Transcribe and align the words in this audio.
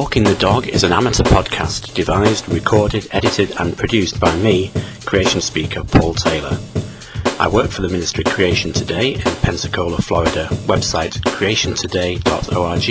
Walking 0.00 0.24
the 0.24 0.34
Dog 0.36 0.66
is 0.66 0.82
an 0.82 0.92
amateur 0.92 1.24
podcast 1.24 1.92
devised, 1.92 2.48
recorded, 2.48 3.06
edited, 3.10 3.52
and 3.60 3.76
produced 3.76 4.18
by 4.18 4.34
me, 4.36 4.70
creation 5.04 5.42
speaker 5.42 5.84
Paul 5.84 6.14
Taylor. 6.14 6.58
I 7.38 7.48
work 7.48 7.70
for 7.70 7.82
the 7.82 7.90
Ministry 7.90 8.24
of 8.24 8.32
Creation 8.32 8.72
Today 8.72 9.16
in 9.16 9.20
Pensacola, 9.20 9.98
Florida, 9.98 10.48
website 10.64 11.20
creationtoday.org, 11.36 12.88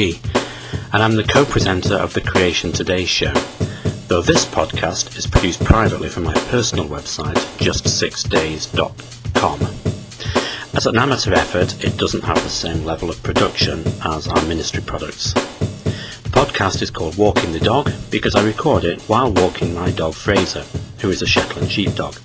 and 0.94 1.02
I'm 1.02 1.16
the 1.16 1.24
co 1.24 1.46
presenter 1.46 1.96
of 1.96 2.14
the 2.14 2.22
Creation 2.22 2.72
Today 2.72 3.06
show. 3.06 3.34
Though 4.08 4.22
this 4.22 4.46
podcast 4.46 5.18
is 5.18 5.26
produced 5.26 5.64
privately 5.64 6.10
from 6.10 6.26
my 6.26 6.36
personal 6.52 6.86
website, 6.86 7.40
justsixdays.com. 7.58 9.62
As 10.76 10.86
an 10.86 11.00
amateur 11.00 11.34
effort, 11.34 11.84
it 11.84 11.98
doesn't 11.98 12.24
have 12.24 12.44
the 12.44 12.50
same 12.50 12.86
level 12.86 13.10
of 13.10 13.24
production 13.24 13.84
as 14.06 14.28
our 14.28 14.46
ministry 14.46 14.84
products. 14.84 15.34
The 16.40 16.46
podcast 16.46 16.82
is 16.82 16.90
called 16.90 17.18
Walking 17.18 17.52
the 17.52 17.60
Dog 17.60 17.92
because 18.10 18.34
I 18.34 18.42
record 18.46 18.86
it 18.86 19.02
while 19.10 19.30
walking 19.30 19.76
my 19.76 19.92
dog 19.92 20.14
Fraser, 20.14 20.64
who 21.00 21.10
is 21.10 21.22
a 21.22 21.28
Shetland 21.28 21.70
sheepdog. 21.70 22.16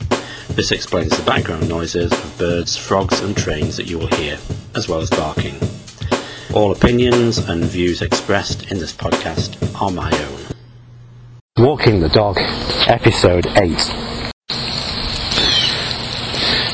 This 0.50 0.70
explains 0.70 1.16
the 1.16 1.24
background 1.24 1.68
noises 1.68 2.12
of 2.12 2.38
birds, 2.38 2.76
frogs 2.76 3.18
and 3.18 3.36
trains 3.36 3.76
that 3.76 3.90
you 3.90 3.98
will 3.98 4.06
hear, 4.06 4.38
as 4.76 4.88
well 4.88 5.00
as 5.00 5.10
barking. 5.10 5.56
All 6.54 6.70
opinions 6.70 7.38
and 7.38 7.64
views 7.64 8.02
expressed 8.02 8.70
in 8.70 8.78
this 8.78 8.92
podcast 8.92 9.56
are 9.82 9.90
my 9.90 10.12
own. 10.12 10.40
Walking 11.58 11.98
the 11.98 12.08
Dog, 12.08 12.36
Episode 12.86 13.48
8. 13.48 13.72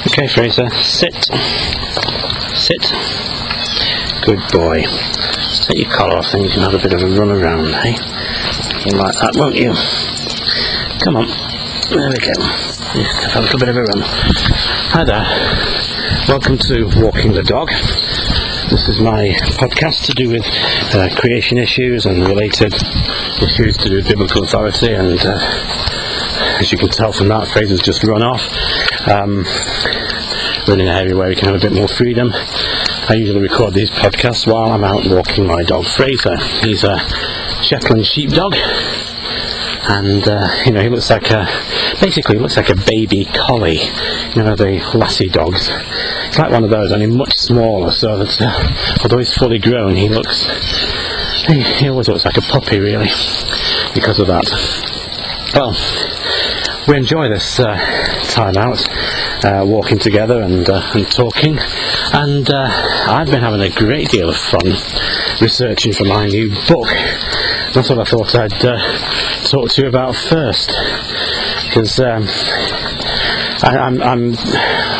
Okay, 0.08 0.28
Fraser, 0.28 0.68
sit. 0.82 1.24
Sit. 2.54 2.82
Good 4.26 4.40
boy. 4.52 4.84
Take 5.50 5.78
your 5.78 5.90
collar 5.90 6.18
off 6.18 6.32
and 6.32 6.44
you 6.44 6.50
can 6.50 6.60
have 6.60 6.74
a 6.74 6.78
bit 6.78 6.92
of 6.92 7.02
a 7.02 7.10
run 7.18 7.30
around, 7.30 7.74
hey? 7.82 7.98
You'll 8.86 8.98
like 9.02 9.14
that, 9.18 9.34
won't 9.34 9.56
you? 9.56 9.74
Come 11.02 11.16
on. 11.16 11.26
There 11.90 12.08
we 12.08 12.18
go. 12.22 12.38
Just 12.94 13.34
have 13.34 13.42
a 13.42 13.46
little 13.46 13.58
bit 13.58 13.68
of 13.68 13.76
a 13.76 13.82
run. 13.82 13.98
Hi 14.94 15.02
there. 15.02 15.26
Welcome 16.28 16.56
to 16.58 16.84
Walking 17.02 17.32
the 17.32 17.42
Dog. 17.42 17.68
This 18.70 18.88
is 18.88 19.00
my 19.00 19.34
podcast 19.58 20.06
to 20.06 20.14
do 20.14 20.30
with 20.30 20.46
uh, 20.94 21.10
creation 21.18 21.58
issues 21.58 22.06
and 22.06 22.22
related 22.28 22.72
issues 23.42 23.76
to 23.78 23.88
do 23.88 23.96
with 23.96 24.06
biblical 24.06 24.44
authority 24.44 24.94
and 24.94 25.18
uh, 25.18 25.38
as 26.60 26.70
you 26.70 26.78
can 26.78 26.90
tell 26.90 27.12
from 27.12 27.26
that, 27.28 27.48
Fraser's 27.48 27.82
just 27.82 28.04
run 28.04 28.22
off. 28.22 28.46
Um, 29.08 29.44
in 30.68 30.80
an 30.80 30.88
area 30.88 31.16
where 31.16 31.28
we 31.28 31.34
can 31.34 31.46
have 31.46 31.56
a 31.56 31.58
bit 31.58 31.72
more 31.72 31.88
freedom. 31.88 32.30
I 33.10 33.14
usually 33.14 33.40
record 33.40 33.74
these 33.74 33.90
podcasts 33.90 34.46
while 34.46 34.70
I'm 34.70 34.84
out 34.84 35.04
walking 35.04 35.44
my 35.44 35.64
dog 35.64 35.84
Fraser. 35.84 36.36
He's 36.62 36.84
a 36.84 36.96
Shetland 37.60 38.06
sheepdog, 38.06 38.54
and 38.54 40.28
uh, 40.28 40.48
you 40.64 40.70
know 40.70 40.80
he 40.80 40.88
looks 40.88 41.10
like 41.10 41.28
a 41.32 41.44
basically 42.00 42.36
he 42.36 42.40
looks 42.40 42.56
like 42.56 42.68
a 42.68 42.76
baby 42.76 43.24
collie. 43.24 43.80
You 44.36 44.44
know 44.44 44.54
the 44.54 44.80
lassie 44.94 45.28
dogs. 45.28 45.68
It's 46.28 46.38
like 46.38 46.52
one 46.52 46.62
of 46.62 46.70
those, 46.70 46.92
only 46.92 47.08
much 47.08 47.36
smaller. 47.36 47.90
So 47.90 48.16
that 48.16 48.40
uh, 48.40 49.02
although 49.02 49.18
he's 49.18 49.34
fully 49.34 49.58
grown, 49.58 49.96
he 49.96 50.08
looks 50.08 50.44
he, 51.48 51.62
he 51.62 51.88
always 51.88 52.06
looks 52.06 52.24
like 52.24 52.36
a 52.36 52.42
puppy 52.42 52.78
really 52.78 53.08
because 53.92 54.20
of 54.20 54.28
that. 54.28 54.46
Well, 55.52 55.74
we 56.86 56.96
enjoy 56.96 57.28
this 57.28 57.60
uh, 57.60 57.76
time 58.30 58.56
out, 58.56 58.88
uh, 59.44 59.64
walking 59.66 59.98
together 59.98 60.40
and, 60.42 60.68
uh, 60.68 60.80
and 60.94 61.06
talking, 61.10 61.58
and 62.12 62.50
uh, 62.50 62.68
I've 63.08 63.28
been 63.28 63.40
having 63.40 63.60
a 63.60 63.70
great 63.70 64.08
deal 64.08 64.28
of 64.28 64.36
fun 64.36 64.66
researching 65.40 65.92
for 65.92 66.04
my 66.04 66.26
new 66.26 66.50
book. 66.66 66.88
That's 67.74 67.88
what 67.88 67.98
I 67.98 68.04
thought 68.04 68.34
I'd 68.34 68.64
uh, 68.64 68.78
talk 69.46 69.70
to 69.70 69.82
you 69.82 69.88
about 69.88 70.16
first, 70.16 70.68
because 71.66 72.00
um, 72.00 72.26
I'm, 73.62 74.02
I'm, 74.02 74.34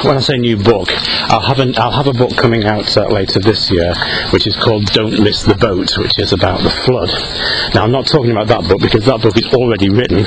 when 0.04 0.16
I 0.16 0.20
say 0.20 0.37
new 0.38 0.56
book, 0.56 0.88
I'll 1.31 1.41
have, 1.41 1.59
an, 1.59 1.75
I'll 1.78 1.91
have 1.91 2.06
a 2.06 2.12
book 2.12 2.37
coming 2.37 2.65
out 2.65 2.97
uh, 2.97 3.09
later 3.09 3.41
this 3.41 3.70
year, 3.70 3.94
which 4.32 4.47
is 4.47 4.56
called 4.56 4.87
Don't 4.87 5.22
Miss 5.22 5.43
the 5.43 5.54
Boat, 5.54 5.97
which 5.99 6.19
is 6.19 6.32
about 6.32 6.60
the 6.62 6.70
flood. 6.70 7.10
Now, 7.75 7.84
I'm 7.84 7.93
not 7.93 8.06
talking 8.06 8.31
about 8.31 8.49
that 8.49 8.69
book 8.69 8.81
because 8.81 9.04
that 9.06 9.22
book 9.22 9.37
is 9.37 9.53
already 9.54 9.88
written, 9.88 10.25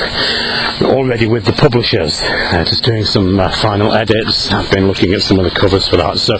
already 0.82 1.28
with 1.28 1.46
the 1.46 1.54
publishers, 1.54 2.22
uh, 2.22 2.64
just 2.66 2.84
doing 2.84 3.06
some 3.06 3.40
uh, 3.40 3.50
final 3.62 3.94
edits. 3.94 4.52
I've 4.52 4.70
been 4.72 4.88
looking 4.88 5.14
at 5.14 5.22
some 5.22 5.40
of 5.40 5.46
the 5.46 5.52
covers 5.52 5.88
for 5.88 5.98
that. 5.98 6.18
So, 6.18 6.38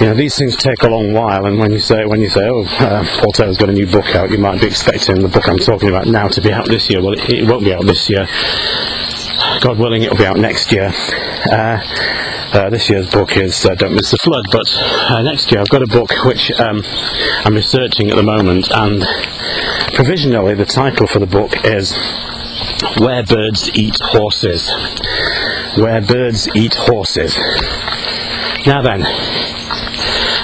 you 0.00 0.10
know, 0.10 0.14
these 0.14 0.36
things 0.36 0.56
take 0.56 0.82
a 0.82 0.88
long 0.88 1.12
while, 1.12 1.46
and 1.46 1.58
when 1.58 1.72
you 1.72 1.78
say, 1.78 2.04
when 2.04 2.20
you 2.20 2.28
say, 2.28 2.48
oh, 2.48 2.64
uh, 2.64 3.32
Taylor's 3.32 3.58
got 3.58 3.68
a 3.68 3.72
new 3.72 3.86
book 3.86 4.14
out, 4.14 4.30
you 4.30 4.38
might 4.38 4.60
be 4.60 4.66
expecting 4.66 5.20
the 5.20 5.28
book 5.28 5.48
I'm 5.48 5.58
talking 5.58 5.88
about 5.88 6.06
now 6.06 6.28
to 6.28 6.40
be 6.40 6.52
out 6.52 6.66
this 6.66 6.90
year. 6.90 7.00
Well, 7.02 7.12
it, 7.12 7.28
it 7.28 7.48
won't 7.48 7.64
be 7.64 7.72
out 7.72 7.84
this 7.84 8.08
year. 8.10 8.26
God 9.60 9.78
willing, 9.78 10.02
it'll 10.02 10.16
be 10.16 10.26
out 10.26 10.38
next 10.38 10.72
year. 10.72 10.92
Uh, 11.50 11.80
uh, 12.52 12.70
this 12.70 12.88
year's 12.88 13.10
book 13.10 13.36
is 13.36 13.64
uh, 13.66 13.74
Don't 13.74 13.94
Miss 13.94 14.10
the 14.10 14.18
Flood, 14.18 14.44
but 14.50 14.66
uh, 14.76 15.22
next 15.22 15.50
year 15.50 15.60
I've 15.60 15.68
got 15.68 15.82
a 15.82 15.86
book 15.86 16.10
which 16.24 16.50
um, 16.52 16.82
I'm 17.44 17.54
researching 17.54 18.10
at 18.10 18.16
the 18.16 18.22
moment, 18.22 18.70
and 18.70 19.04
provisionally 19.94 20.54
the 20.54 20.64
title 20.64 21.06
for 21.06 21.18
the 21.18 21.26
book 21.26 21.64
is 21.64 21.92
Where 22.98 23.22
Birds 23.22 23.70
Eat 23.74 23.98
Horses. 24.00 24.70
Where 25.76 26.00
Birds 26.00 26.48
Eat 26.54 26.74
Horses. 26.74 27.36
Now 28.66 28.82
then, 28.82 29.02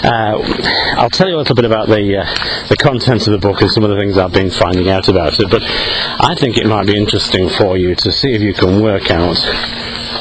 uh, 0.05 0.95
I'll 0.97 1.11
tell 1.11 1.29
you 1.29 1.37
a 1.37 1.39
little 1.39 1.55
bit 1.55 1.65
about 1.65 1.89
the 1.89 2.19
uh, 2.19 2.69
the 2.69 2.77
contents 2.77 3.27
of 3.27 3.33
the 3.33 3.39
book 3.39 3.61
and 3.61 3.71
some 3.71 3.85
of 3.85 3.91
the 3.91 3.97
things 3.97 4.19
I've 4.19 4.33
been 4.33 4.51
finding 4.51 4.89
out 4.89 5.09
about 5.09 5.39
it. 5.39 5.51
But 5.51 5.63
I 5.63 6.35
think 6.39 6.57
it 6.57 6.67
might 6.67 6.87
be 6.87 6.97
interesting 6.97 7.49
for 7.49 7.77
you 7.77 7.95
to 7.95 8.13
see 8.13 8.33
if 8.33 8.43
you 8.43 8.53
can 8.53 8.83
work 8.83 9.11
out 9.11 9.39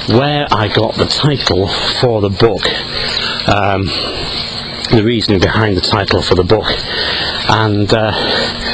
where 0.09 0.47
I 0.51 0.67
got 0.67 0.95
the 0.95 1.05
title 1.05 1.67
for 1.99 2.21
the 2.21 2.29
book. 2.29 2.65
Um, 3.47 3.85
the 4.91 5.03
reasoning 5.03 5.39
behind 5.39 5.77
the 5.77 5.81
title 5.81 6.21
for 6.21 6.35
the 6.35 6.43
book, 6.43 6.67
and 7.51 7.93
uh, 7.93 8.11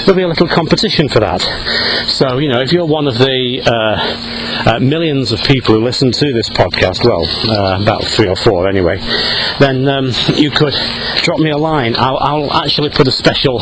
there'll 0.05 0.15
be 0.15 0.21
a 0.21 0.27
little 0.27 0.47
competition 0.47 1.09
for 1.09 1.19
that. 1.19 1.41
So, 2.07 2.37
you 2.37 2.47
know, 2.47 2.61
if 2.61 2.71
you're 2.71 2.85
one 2.85 3.07
of 3.07 3.17
the 3.17 3.59
uh, 4.65 4.77
uh, 4.77 4.79
millions 4.79 5.31
of 5.31 5.39
people 5.39 5.73
who 5.75 5.83
listen 5.83 6.11
to 6.11 6.33
this 6.33 6.49
podcast, 6.49 7.03
well, 7.03 7.25
uh, 7.49 7.81
about 7.81 8.03
three 8.03 8.27
or 8.27 8.35
four 8.35 8.67
anyway, 8.67 8.97
then 9.59 9.87
um, 9.87 10.11
you 10.35 10.51
could 10.51 10.73
drop 11.23 11.39
me 11.39 11.49
a 11.49 11.57
line. 11.57 11.95
I'll, 11.95 12.17
I'll, 12.17 12.53
actually 12.53 12.89
put 12.89 13.07
a 13.07 13.11
special 13.11 13.59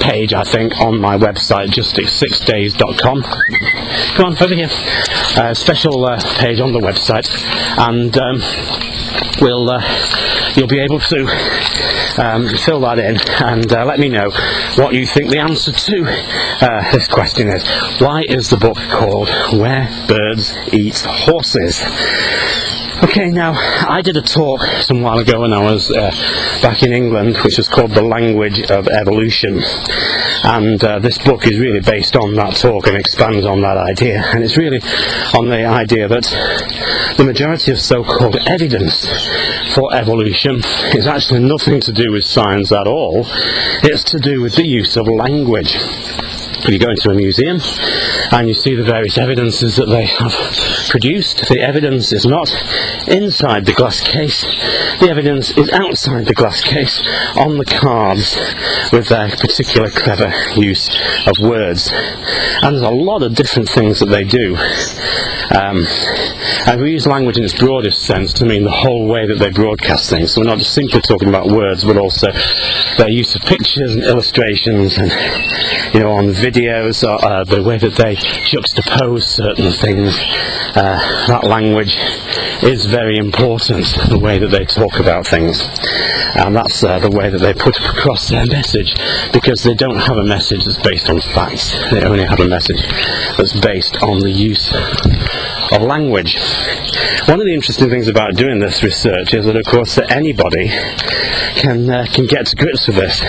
page, 0.00 0.32
I 0.32 0.44
think, 0.44 0.78
on 0.78 1.00
my 1.00 1.16
website, 1.18 1.68
just6days.com. 1.68 3.22
Come 3.22 4.24
on, 4.24 4.42
over 4.42 4.54
here. 4.54 4.70
A 5.36 5.54
special 5.54 6.04
uh, 6.04 6.20
page 6.38 6.60
on 6.60 6.72
the 6.72 6.80
website, 6.80 7.28
and 7.78 8.16
um, 8.16 8.40
we'll 9.40 9.68
uh, 9.68 9.82
you'll 10.56 10.68
be 10.68 10.80
able 10.80 11.00
to 11.00 11.26
um, 12.18 12.48
fill 12.48 12.80
that 12.80 12.98
in 12.98 13.16
and 13.44 13.70
uh, 13.72 13.84
let 13.84 13.98
me 13.98 14.08
know 14.08 14.30
what 14.76 14.94
you 14.94 15.06
think 15.06 15.30
the 15.30 15.38
answer 15.38 15.72
to 15.72 16.04
uh, 16.60 16.92
this 16.92 17.08
question 17.08 17.48
is. 17.48 17.62
Why 18.00 18.22
is 18.28 18.50
the 18.50 18.56
book 18.56 18.76
called 18.90 19.28
Where 19.52 19.88
Birds 20.08 20.35
Eat 20.72 21.00
Horses? 21.00 21.80
Okay, 23.02 23.28
now 23.28 23.52
I 23.52 24.02
did 24.02 24.16
a 24.16 24.22
talk 24.22 24.60
some 24.82 25.00
while 25.02 25.18
ago 25.18 25.40
when 25.40 25.52
I 25.52 25.62
was 25.62 25.90
uh, 25.90 26.10
back 26.62 26.82
in 26.82 26.92
England, 26.92 27.36
which 27.44 27.56
was 27.56 27.68
called 27.68 27.92
The 27.92 28.02
Language 28.02 28.70
of 28.70 28.88
Evolution. 28.88 29.60
And 30.44 30.82
uh, 30.82 30.98
this 30.98 31.18
book 31.18 31.46
is 31.46 31.58
really 31.58 31.80
based 31.80 32.16
on 32.16 32.34
that 32.34 32.56
talk 32.56 32.86
and 32.86 32.96
expands 32.96 33.46
on 33.46 33.62
that 33.62 33.76
idea. 33.76 34.22
And 34.26 34.44
it's 34.44 34.56
really 34.56 34.80
on 35.34 35.48
the 35.48 35.64
idea 35.64 36.08
that 36.08 36.24
the 37.16 37.24
majority 37.24 37.72
of 37.72 37.80
so 37.80 38.04
called 38.04 38.36
evidence 38.46 39.06
for 39.74 39.94
evolution 39.94 40.56
is 40.92 41.06
actually 41.06 41.40
nothing 41.40 41.80
to 41.80 41.92
do 41.92 42.12
with 42.12 42.24
science 42.24 42.72
at 42.72 42.86
all, 42.86 43.24
it's 43.82 44.04
to 44.04 44.18
do 44.18 44.42
with 44.42 44.54
the 44.56 44.66
use 44.66 44.96
of 44.96 45.06
language 45.08 45.76
if 46.58 46.68
you 46.68 46.78
go 46.78 46.90
into 46.90 47.10
a 47.10 47.14
museum 47.14 47.58
and 48.32 48.48
you 48.48 48.54
see 48.54 48.74
the 48.74 48.82
various 48.82 49.18
evidences 49.18 49.76
that 49.76 49.86
they 49.86 50.06
have 50.06 50.32
produced, 50.88 51.46
the 51.48 51.60
evidence 51.60 52.12
is 52.12 52.26
not 52.26 52.50
inside 53.08 53.66
the 53.66 53.72
glass 53.72 54.00
case, 54.00 54.42
the 55.00 55.08
evidence 55.10 55.56
is 55.56 55.70
outside 55.70 56.26
the 56.26 56.34
glass 56.34 56.62
case 56.62 57.06
on 57.36 57.58
the 57.58 57.64
cards 57.64 58.36
with 58.92 59.08
their 59.08 59.28
particular 59.30 59.90
clever 59.90 60.32
use 60.56 60.88
of 61.26 61.38
words. 61.38 61.90
And 61.92 62.74
there's 62.74 62.82
a 62.82 62.90
lot 62.90 63.22
of 63.22 63.34
different 63.34 63.68
things 63.68 64.00
that 64.00 64.06
they 64.06 64.24
do. 64.24 64.56
Um, 65.54 65.84
and 66.66 66.80
we 66.80 66.92
use 66.92 67.06
language 67.06 67.38
in 67.38 67.44
its 67.44 67.54
broadest 67.54 68.02
sense 68.02 68.32
to 68.34 68.44
mean 68.44 68.64
the 68.64 68.70
whole 68.70 69.06
way 69.06 69.26
that 69.26 69.38
they 69.38 69.50
broadcast 69.50 70.10
things. 70.10 70.32
So 70.32 70.40
we're 70.40 70.48
not 70.48 70.58
just 70.58 70.74
simply 70.74 71.00
talking 71.02 71.28
about 71.28 71.46
words, 71.48 71.84
but 71.84 71.96
also 71.96 72.32
their 72.98 73.10
use 73.10 73.34
of 73.36 73.42
pictures 73.42 73.94
and 73.94 74.02
illustrations 74.02 74.98
and 74.98 75.12
you 75.94 76.00
know, 76.00 76.12
on 76.12 76.32
videos, 76.50 77.02
or, 77.02 77.18
uh, 77.24 77.44
the 77.44 77.62
way 77.62 77.78
that 77.78 77.94
they 77.94 78.14
juxtapose 78.16 79.22
certain 79.22 79.72
things. 79.72 80.16
Uh, 80.76 81.26
that 81.26 81.44
language 81.44 81.96
is 82.62 82.86
very 82.86 83.16
important, 83.16 83.86
the 84.08 84.18
way 84.18 84.38
that 84.38 84.48
they 84.48 84.64
talk 84.64 84.98
about 84.98 85.26
things. 85.26 85.60
And 86.36 86.54
that's 86.54 86.82
uh, 86.84 86.98
the 87.00 87.10
way 87.10 87.30
that 87.30 87.38
they 87.38 87.54
put 87.54 87.76
across 87.80 88.28
their 88.28 88.46
message, 88.46 88.94
because 89.32 89.62
they 89.62 89.74
don't 89.74 89.98
have 89.98 90.18
a 90.18 90.24
message 90.24 90.64
that's 90.64 90.82
based 90.82 91.08
on 91.08 91.20
facts. 91.20 91.72
They 91.90 92.04
only 92.04 92.24
have 92.24 92.40
a 92.40 92.48
message 92.48 92.82
that's 93.36 93.58
based 93.60 94.02
on 94.02 94.20
the 94.20 94.30
use 94.30 94.72
of 95.72 95.82
language. 95.82 96.36
One 97.26 97.40
of 97.40 97.46
the 97.46 97.54
interesting 97.54 97.90
things 97.90 98.08
about 98.08 98.34
doing 98.34 98.60
this 98.60 98.82
research 98.82 99.34
is 99.34 99.46
that, 99.46 99.56
of 99.56 99.64
course, 99.66 99.96
that 99.96 100.10
anybody 100.12 100.68
can 101.56 101.90
uh, 101.90 102.06
can 102.12 102.26
get 102.26 102.46
to 102.46 102.56
grips 102.56 102.86
with 102.86 102.96
this. 102.96 103.20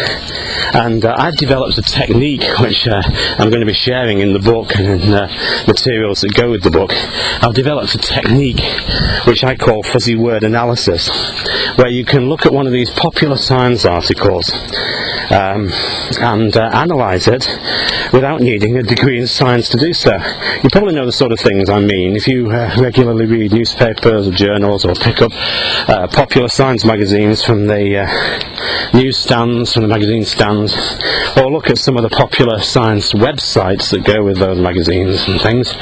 And 0.73 1.03
uh, 1.05 1.15
I've 1.17 1.35
developed 1.35 1.77
a 1.77 1.81
technique 1.81 2.43
which 2.59 2.87
uh, 2.87 3.01
I'm 3.39 3.49
going 3.49 3.61
to 3.61 3.65
be 3.65 3.73
sharing 3.73 4.19
in 4.19 4.33
the 4.33 4.39
book 4.39 4.75
and 4.75 5.01
in 5.01 5.13
uh, 5.13 5.27
materials 5.67 6.21
that 6.21 6.33
go 6.33 6.51
with 6.51 6.63
the 6.63 6.71
book. 6.71 6.91
I've 6.93 7.53
developed 7.53 7.95
a 7.95 7.99
technique 7.99 8.61
which 9.25 9.43
I 9.43 9.55
call 9.55 9.83
fuzzy 9.83 10.15
word 10.15 10.43
analysis, 10.43 11.09
where 11.77 11.89
you 11.89 12.05
can 12.05 12.29
look 12.29 12.45
at 12.45 12.53
one 12.53 12.67
of 12.67 12.73
these 12.73 12.89
popular 12.91 13.37
science 13.37 13.85
articles 13.85 14.51
um, 15.31 15.69
and 16.19 16.55
uh, 16.55 16.69
analyse 16.73 17.27
it 17.27 17.47
without 18.13 18.41
needing 18.41 18.77
a 18.77 18.83
degree 18.83 19.19
in 19.19 19.27
science 19.27 19.69
to 19.69 19.77
do 19.77 19.93
so. 19.93 20.11
You 20.63 20.69
probably 20.71 20.93
know 20.93 21.05
the 21.05 21.11
sort 21.11 21.31
of 21.31 21.39
things 21.39 21.69
I 21.69 21.79
mean. 21.79 22.15
If 22.15 22.27
you 22.27 22.49
uh, 22.49 22.75
regularly 22.79 23.25
read 23.25 23.51
newspapers 23.51 24.27
or 24.27 24.31
journals 24.31 24.85
or 24.85 24.93
pick 24.95 25.21
up 25.21 25.31
uh, 25.89 26.07
popular 26.07 26.47
science 26.47 26.85
magazines 26.85 27.43
from 27.43 27.67
the 27.67 27.99
uh, 27.99 28.97
newsstands, 28.97 29.73
from 29.73 29.83
the 29.83 29.89
magazine 29.89 30.25
stands, 30.25 30.73
or 31.37 31.51
look 31.51 31.69
at 31.69 31.77
some 31.77 31.97
of 31.97 32.03
the 32.03 32.09
popular 32.09 32.59
science 32.59 33.13
websites 33.13 33.91
that 33.91 34.03
go 34.03 34.23
with 34.23 34.37
those 34.37 34.59
magazines 34.59 35.27
and 35.27 35.41
things, 35.41 35.73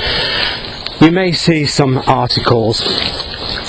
you 1.02 1.12
may 1.12 1.32
see 1.32 1.66
some 1.66 1.98
articles 2.08 2.82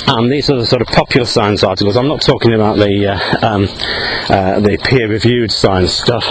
and 0.07 0.31
these 0.31 0.49
are 0.51 0.57
the 0.57 0.67
sort 0.67 0.83
of 0.83 0.89
popular 0.89 1.27
science 1.27 1.65
articles. 1.65 1.97
I'm 1.97 2.09
not 2.09 2.21
talking 2.21 2.55
about 2.55 2.77
the 2.77 3.07
uh, 3.09 3.47
um, 3.47 3.65
uh, 3.65 4.61
the 4.61 4.79
peer-reviewed 4.83 5.51
science 5.51 5.93
stuff 5.93 6.25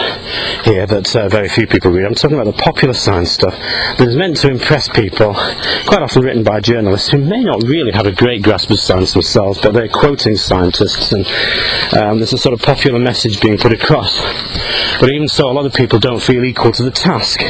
here 0.63 0.86
that 0.86 1.16
uh, 1.16 1.30
very 1.30 1.50
few 1.50 1.68
people 1.68 1.92
read. 1.92 2.06
I'm 2.06 2.16
talking 2.16 2.39
about 2.39 2.56
the 2.56 2.62
popular 2.62 2.94
science 2.94 3.31
stuff 3.31 3.54
that 3.54 4.07
is 4.07 4.16
meant 4.16 4.38
to 4.38 4.50
impress 4.50 4.88
people, 4.88 5.33
quite 5.33 6.01
often 6.01 6.24
written 6.24 6.44
by 6.44 6.62
journalists 6.62 7.10
who 7.10 7.18
may 7.18 7.44
not 7.44 7.63
really 7.63 7.92
have 7.92 8.06
a 8.06 8.12
great 8.12 8.42
grasp 8.42 8.69
of 8.72 8.80
science 8.80 9.13
themselves, 9.13 9.60
but 9.62 9.74
they're 9.74 9.89
quoting 9.89 10.36
scientists, 10.38 11.12
and 11.12 11.25
um, 11.98 12.18
there's 12.19 12.33
a 12.33 12.38
sort 12.38 12.54
of 12.54 12.62
popular 12.62 13.00
message 13.00 13.42
being 13.42 13.57
put 13.57 13.74
across. 13.74 14.21
But 15.00 15.12
even 15.12 15.28
so, 15.28 15.50
a 15.50 15.54
lot 15.54 15.66
of 15.66 15.74
people 15.74 16.00
don't 16.00 16.21
feel 16.21 16.45
equal 16.45 16.71
to 16.71 16.83
the 16.83 16.92
task 16.92 17.42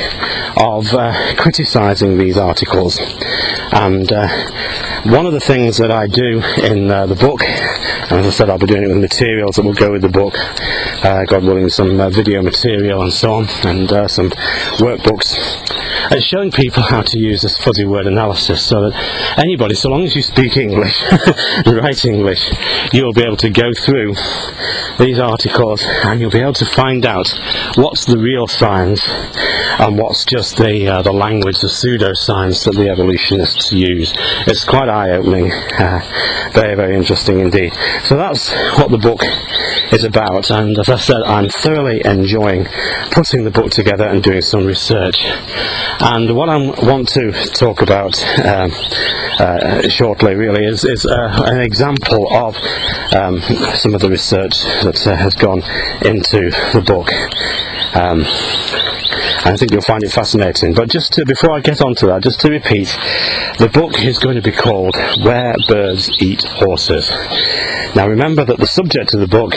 of 0.57 0.91
uh, 0.93 1.35
criticising 1.37 2.17
these 2.17 2.37
articles, 2.37 2.99
and 3.71 4.11
uh, 4.11 4.27
one 5.05 5.27
of 5.27 5.33
the 5.33 5.39
things 5.39 5.77
that 5.77 5.91
I 5.91 6.07
do 6.07 6.41
in 6.63 6.89
uh, 6.89 7.05
the 7.05 7.15
book, 7.15 7.43
and 7.43 8.19
as 8.19 8.25
I 8.25 8.29
said, 8.31 8.49
I'll 8.49 8.57
be 8.57 8.65
doing 8.65 8.83
it 8.83 8.87
with 8.87 8.97
materials 8.97 9.55
that 9.55 9.63
will 9.63 9.73
go 9.73 9.91
with 9.91 10.01
the 10.01 10.09
book, 10.09 10.33
uh, 11.05 11.25
God 11.25 11.43
willing, 11.43 11.69
some 11.69 11.99
uh, 11.99 12.09
video 12.09 12.41
material 12.41 13.03
and 13.03 13.13
so 13.13 13.33
on, 13.33 13.47
and 13.63 13.91
uh, 13.91 14.07
some 14.07 14.31
workbooks, 14.81 15.37
and 16.11 16.21
showing 16.21 16.51
people 16.51 16.83
how 16.83 17.01
to 17.01 17.19
use 17.19 17.41
this 17.41 17.57
fuzzy 17.57 17.85
word 17.85 18.07
analysis 18.07 18.65
so 18.65 18.81
that 18.81 19.37
anybody, 19.37 19.75
so 19.75 19.89
long 19.89 20.03
as 20.03 20.15
you 20.15 20.21
speak 20.21 20.57
English, 20.57 21.01
write 21.65 22.05
English, 22.05 22.51
you'll 22.93 23.13
be 23.13 23.23
able 23.23 23.37
to 23.37 23.49
go 23.49 23.71
through 23.73 24.13
these 24.99 25.19
articles 25.19 25.81
and 25.83 26.19
you'll 26.19 26.31
be 26.31 26.41
able 26.41 26.53
to 26.53 26.65
find 26.65 27.05
out 27.05 27.27
what's 27.75 28.05
the 28.05 28.17
real 28.17 28.47
science 28.47 29.01
and 29.79 29.97
what's 29.97 30.25
just 30.25 30.57
the 30.57 30.87
uh, 30.87 31.01
the 31.01 31.11
language, 31.11 31.59
the 31.59 31.67
pseudoscience 31.67 32.63
that 32.65 32.75
the 32.75 32.89
evolutionists 32.89 33.71
use. 33.71 34.13
It's 34.47 34.63
quite 34.63 34.89
eye-opening, 34.89 35.51
uh, 35.51 36.51
very 36.53 36.75
very 36.75 36.95
interesting 36.95 37.39
indeed. 37.39 37.73
So 38.03 38.15
that's 38.15 38.51
what 38.77 38.91
the 38.91 38.97
book 38.97 39.21
is 39.91 40.03
about, 40.03 40.49
and 40.49 40.77
as 40.77 40.89
I 40.89 40.97
said, 40.97 41.21
I'm 41.23 41.49
thoroughly 41.49 42.01
enjoying 42.05 42.65
putting 43.11 43.43
the 43.43 43.51
book 43.51 43.71
together 43.71 44.05
and 44.07 44.23
doing 44.23 44.41
some 44.41 44.65
research. 44.65 45.17
And 45.99 46.35
what 46.35 46.49
I 46.49 46.57
want 46.57 47.09
to 47.09 47.31
talk 47.53 47.81
about 47.81 48.21
um, 48.45 48.71
uh, 49.39 49.87
shortly, 49.89 50.35
really, 50.35 50.65
is, 50.65 50.83
is 50.83 51.05
uh, 51.05 51.43
an 51.45 51.61
example 51.61 52.27
of 52.33 52.55
um, 53.15 53.41
some 53.75 53.95
of 53.95 54.01
the 54.01 54.09
research 54.09 54.63
that 54.83 55.07
uh, 55.07 55.15
has 55.15 55.35
gone 55.35 55.61
into 56.01 56.51
the 56.73 56.83
book. 56.85 57.11
Um, 57.95 58.25
I 59.45 59.55
think 59.57 59.71
you'll 59.71 59.81
find 59.81 60.03
it 60.03 60.11
fascinating. 60.11 60.73
But 60.73 60.89
just 60.89 61.13
to, 61.13 61.25
before 61.25 61.51
I 61.51 61.61
get 61.61 61.81
on 61.81 61.95
to 61.95 62.07
that, 62.07 62.23
just 62.23 62.41
to 62.41 62.49
repeat, 62.49 62.87
the 63.59 63.69
book 63.71 64.03
is 64.03 64.19
going 64.19 64.35
to 64.35 64.41
be 64.41 64.51
called 64.51 64.95
Where 65.23 65.53
Birds 65.67 66.09
Eat 66.19 66.43
Horses. 66.43 67.09
Now 67.95 68.09
remember 68.09 68.43
that 68.43 68.57
the 68.57 68.67
subject 68.67 69.13
of 69.13 69.21
the 69.21 69.27
book 69.27 69.55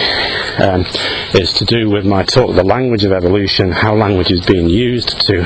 um, 0.61 0.87
is 1.35 1.52
to 1.55 1.64
do 1.64 1.90
with 1.90 2.06
my 2.06 2.23
talk, 2.23 2.55
the 2.55 2.62
language 2.62 3.02
of 3.02 3.11
evolution, 3.11 3.73
how 3.73 3.96
language 3.96 4.31
is 4.31 4.46
being 4.46 4.69
used 4.69 5.20
to 5.26 5.43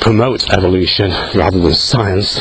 promote 0.00 0.48
evolution 0.50 1.10
rather 1.34 1.60
than 1.60 1.74
science. 1.74 2.40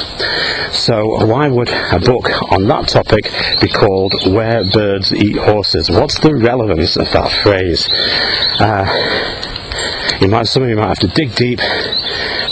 So 0.72 1.26
why 1.26 1.50
would 1.50 1.68
a 1.68 2.00
book 2.00 2.30
on 2.54 2.68
that 2.70 2.88
topic 2.88 3.26
be 3.60 3.68
called 3.68 4.14
Where 4.34 4.64
Birds 4.64 5.14
Eat 5.14 5.36
Horses? 5.36 5.90
What's 5.92 6.18
the 6.20 6.36
relevance 6.36 6.96
of 6.96 7.12
that 7.12 7.30
phrase? 7.44 7.86
Uh, 8.62 9.61
you 10.22 10.28
might, 10.28 10.48
some 10.48 10.62
of 10.62 10.70
you 10.70 10.76
might 10.76 10.88
have 10.88 11.00
to 11.00 11.08
dig 11.08 11.34
deep, 11.36 11.60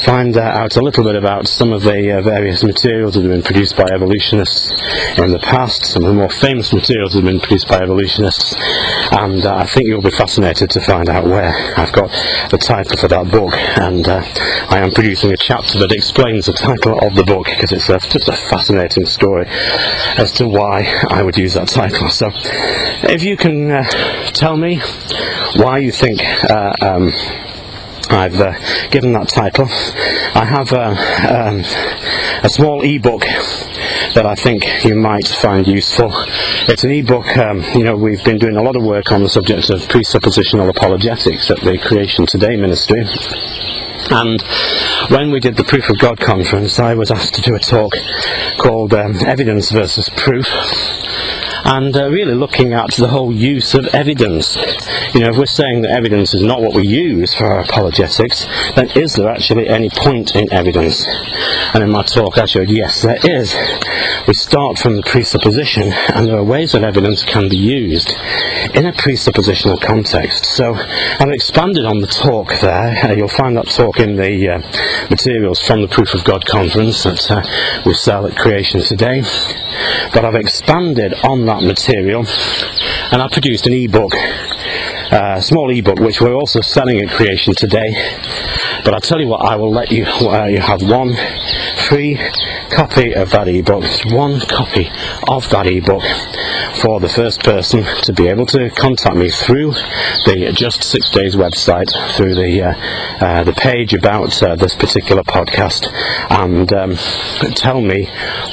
find 0.04 0.36
out 0.38 0.76
a 0.76 0.82
little 0.82 1.04
bit 1.04 1.16
about 1.16 1.48
some 1.48 1.72
of 1.72 1.84
the 1.84 2.18
uh, 2.18 2.22
various 2.22 2.64
materials 2.64 3.14
that 3.14 3.22
have 3.22 3.32
been 3.32 3.44
produced 3.44 3.78
by 3.78 3.86
evolutionists 3.94 4.72
in 5.20 5.32
the 5.32 5.40
past, 5.40 5.86
some 5.86 6.04
of 6.04 6.10
the 6.10 6.16
more 6.16 6.30
famous 6.30 6.74
materials 6.74 7.14
that 7.14 7.20
have 7.20 7.30
been 7.30 7.40
produced 7.40 7.68
by 7.68 7.80
evolutionists, 7.80 8.56
and 9.12 9.46
uh, 9.46 9.58
I 9.58 9.68
think 9.68 9.88
you'll 9.88 10.02
be 10.02 10.10
fascinated 10.10 10.72
to 10.72 10.82
find 10.82 11.10
out 11.10 11.26
where. 11.26 11.54
I've 11.78 11.92
got 11.92 12.10
the 12.50 12.58
title 12.58 12.98
for 12.98 13.08
that 13.08 13.30
book, 13.32 13.54
and 13.54 14.08
uh, 14.08 14.24
I 14.70 14.80
am 14.80 14.92
producing 14.92 15.32
a 15.32 15.38
chapter 15.38 15.78
that 15.80 15.92
explains 15.92 16.48
the 16.48 16.54
title 16.54 16.98
of 17.00 17.14
the 17.14 17.24
book 17.24 17.46
because 17.46 17.72
it's 17.72 17.90
a, 17.90 18.00
just 18.00 18.30
a 18.30 18.34
fascinating 18.50 19.06
story 19.06 19.46
as 20.18 20.32
to 20.34 20.48
why 20.48 21.04
I 21.10 21.22
would 21.22 21.38
use 21.38 21.54
that 21.54 21.68
title. 21.68 22.10
So, 22.10 22.32
if 23.04 23.24
you 23.24 23.38
can 23.38 23.70
uh, 23.70 23.84
tell 24.34 24.58
me 24.58 24.82
why 25.56 25.80
you 25.80 25.92
think 25.92 26.22
uh, 26.50 26.74
um, 26.82 27.12
I've 28.10 28.40
uh, 28.40 28.54
given 28.90 29.14
that 29.14 29.30
title. 29.30 29.68
I 29.70 30.46
have 30.46 30.74
um, 30.74 31.64
a 32.44 32.50
small 32.50 32.84
e-book 32.84 33.22
that 33.22 34.26
I 34.26 34.34
think 34.36 34.84
you 34.84 34.96
might 34.96 35.28
find 35.28 35.68
useful. 35.68 36.10
It's 36.68 36.84
an 36.84 36.92
e-book, 36.92 37.38
um, 37.38 37.62
you 37.76 37.84
know, 37.84 37.96
we've 37.96 38.24
been 38.24 38.40
doing 38.40 38.58
a 38.58 38.64
lot 38.64 38.76
of 38.76 38.84
work 38.84 39.12
on 39.12 39.22
the 39.22 39.30
subject 39.30 39.70
of 39.70 39.82
presuppositional 39.82 40.70
apologetics 40.70 41.52
at 41.52 41.60
the 41.62 41.78
Creation 41.78 42.26
Today 42.26 42.56
Ministry. 42.56 43.04
And 44.12 44.42
when 45.10 45.30
we 45.30 45.40
did 45.40 45.56
the 45.56 45.64
Proof 45.64 45.90
of 45.90 46.00
God 46.00 46.20
conference, 46.20 46.80
I 46.80 46.96
was 46.96 47.12
asked 47.12 47.36
to 47.36 47.42
do 47.42 47.56
a 47.56 47.60
talk 47.60 47.94
called 48.58 48.94
um, 48.94 49.18
Evidence 49.18 49.70
versus 49.70 50.10
Proof 50.10 50.48
and 51.66 51.96
uh, 51.96 52.10
really 52.10 52.36
looking 52.36 52.74
at 52.74 52.92
the 52.96 53.08
whole 53.08 53.34
use 53.34 53.74
of 53.74 53.86
evidence. 53.88 54.56
You 55.14 55.22
know, 55.22 55.30
if 55.30 55.38
we're 55.38 55.46
saying 55.46 55.82
that 55.82 55.92
evidence 55.92 56.34
is 56.34 56.44
not 56.44 56.62
what 56.62 56.76
we 56.76 56.88
use 56.88 57.34
for 57.34 57.46
our 57.46 57.62
apologetics, 57.62 58.46
then 58.76 58.90
is 58.92 59.14
there 59.16 59.30
actually 59.30 59.68
any 59.68 59.90
point 59.90 60.36
in 60.36 60.52
evidence? 60.52 61.06
And 61.74 61.84
in 61.84 61.92
my 61.92 62.04
talk 62.04 62.38
I 62.38 62.46
showed 62.46 62.70
yes, 62.70 63.02
there 63.02 63.20
is. 63.24 63.56
We 64.28 64.34
start 64.34 64.78
from 64.78 64.96
the 64.96 65.04
presupposition, 65.04 65.92
and 65.92 66.28
there 66.28 66.38
are 66.38 66.44
ways 66.44 66.74
that 66.74 66.84
evidence 66.84 67.24
can 67.24 67.50
be 67.50 67.58
used 67.58 68.10
in 68.76 68.86
a 68.86 68.94
presuppositional 68.94 69.82
context. 69.82 70.46
So 70.46 70.76
I've 70.76 71.30
expanded 71.30 71.86
on 71.86 72.00
the 72.00 72.08
talk 72.08 72.50
there. 72.62 72.98
Uh, 73.04 73.14
you'll 73.14 73.28
find 73.28 73.58
that 73.58 73.68
talk 73.68 74.00
in 74.00 74.16
the 74.16 74.50
uh, 74.50 75.10
materials 75.10 75.60
from 75.60 75.82
the 75.82 75.88
Proof 75.88 76.14
of 76.14 76.24
God 76.24 76.46
conference 76.46 77.04
that 77.04 77.32
uh, 77.32 77.84
we 77.86 77.94
sell 77.94 78.28
at 78.28 78.38
Creation 78.38 78.82
Today. 78.82 79.22
But 80.14 80.26
I've 80.26 80.36
expanded 80.36 81.14
on 81.24 81.46
that 81.46 81.59
material 81.64 82.26
and 83.12 83.22
I 83.22 83.28
produced 83.28 83.66
an 83.66 83.74
e-book, 83.74 84.14
uh, 84.16 85.36
a 85.38 85.42
small 85.42 85.72
e-book 85.72 86.00
which 86.00 86.22
we're 86.22 86.36
also 86.36 86.62
selling 86.62 87.00
at 87.00 87.10
Creation 87.10 87.54
Today. 87.56 87.94
But 88.86 88.94
I'll 88.94 89.02
tell 89.02 89.20
you 89.20 89.28
what, 89.28 89.42
I 89.42 89.56
will 89.56 89.72
let 89.72 89.92
you, 89.92 90.06
uh, 90.06 90.46
you 90.46 90.60
have 90.60 90.82
one 90.82 91.16
free 91.88 92.16
copy 92.72 93.14
of 93.14 93.32
that 93.32 93.48
ebook, 93.48 93.84
one 94.12 94.40
copy 94.42 94.90
of 95.28 95.50
that 95.50 95.68
ebook 95.68 96.04
for 96.82 97.00
the 97.00 97.10
first 97.10 97.44
person 97.44 97.84
to 98.04 98.14
be 98.14 98.28
able 98.28 98.46
to 98.46 98.70
contact 98.72 99.16
me 99.16 99.30
through 99.30 99.72
the 99.72 100.52
Just 100.56 100.84
Six 100.84 101.10
Days 101.10 101.36
website, 101.36 101.90
through 102.16 102.36
the 102.36 102.64
uh, 102.64 103.26
uh, 103.26 103.44
the 103.44 103.54
page 103.54 103.94
about 103.94 104.42
uh, 104.44 104.56
this 104.56 104.76
particular 104.76 105.24
podcast, 105.24 105.88
and 106.30 106.72
um, 106.74 106.96
tell 107.56 107.82
me 107.82 108.06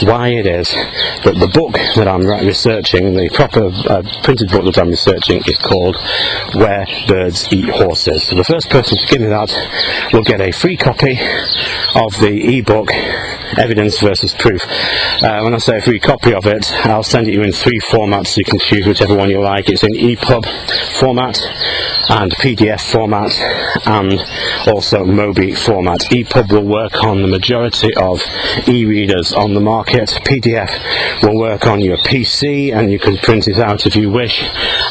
why 0.02 0.28
it 0.28 0.46
is 0.46 0.68
that 1.24 1.36
the 1.38 1.50
book 1.52 1.74
that 1.96 2.08
I'm 2.08 2.26
researching, 2.26 3.14
the 3.14 3.30
proper 3.34 3.66
uh, 3.66 4.02
printed 4.22 4.50
book 4.50 4.64
that 4.64 4.78
I'm 4.78 4.90
researching, 4.90 5.42
is 5.46 5.58
called 5.58 5.96
Where 6.54 6.86
Birds 7.06 7.52
Eat 7.52 7.68
Horses. 7.68 8.24
So 8.24 8.36
the 8.36 8.44
first 8.44 8.70
person 8.70 8.98
to 8.98 9.06
give 9.06 9.20
me 9.20 9.28
that 9.28 9.50
will 10.12 10.24
get 10.24 10.40
a 10.40 10.52
free 10.52 10.76
copy 10.76 11.18
of 11.94 12.12
the 12.20 12.58
ebook 12.58 12.90
Evidence 13.58 14.00
versus 14.00 14.34
Proof. 14.34 14.62
Uh, 15.22 15.40
when 15.42 15.54
I 15.54 15.58
say 15.58 15.78
a 15.78 15.80
free 15.80 16.00
copy 16.00 16.34
of 16.34 16.46
it, 16.46 16.70
I'll 16.86 17.02
send 17.02 17.28
it 17.28 17.34
you 17.34 17.42
in 17.42 17.52
three 17.52 17.80
formats 17.80 18.28
so 18.28 18.38
you 18.38 18.44
can 18.44 18.58
choose 18.58 18.86
whichever 18.86 19.14
one 19.14 19.30
you 19.30 19.40
like. 19.40 19.68
It's 19.68 19.84
in 19.84 19.92
EPUB 19.92 20.44
format 20.98 21.38
and 22.08 22.32
PDF 22.32 22.80
format 22.92 23.32
and 23.86 24.20
also 24.68 25.04
Mobi 25.04 25.56
format. 25.56 26.00
EPUB 26.10 26.52
will 26.52 26.66
work 26.66 27.02
on 27.04 27.22
the 27.22 27.28
majority 27.28 27.94
of 27.94 28.22
e-readers 28.68 29.32
on 29.32 29.54
the 29.54 29.60
market. 29.60 30.08
PDF 30.24 31.22
will 31.22 31.38
work 31.38 31.66
on 31.66 31.80
your 31.80 31.96
PC 31.98 32.74
and 32.74 32.90
you 32.90 32.98
can 32.98 33.16
print 33.18 33.48
it 33.48 33.58
out 33.58 33.86
if 33.86 33.96
you 33.96 34.10
wish. 34.10 34.42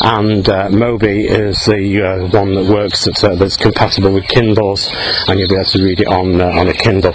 And 0.02 0.48
uh, 0.48 0.70
Mobi 0.70 1.26
is 1.30 1.66
the 1.66 2.02
uh, 2.02 2.28
one 2.30 2.54
that 2.56 2.66
works 2.72 3.08
uh, 3.08 3.36
that's 3.36 3.58
compatible 3.58 4.14
with 4.14 4.28
Kindles 4.28 4.92
and 5.28 5.40
you'll 5.40 5.50
be 5.50 5.56
able 5.56 5.66
to 5.66 5.84
read 5.84 6.00
it 6.00 6.08
on 6.08 6.42
uh, 6.42 6.46
on 6.46 6.68
a 6.68 6.74
Kindle. 6.74 7.14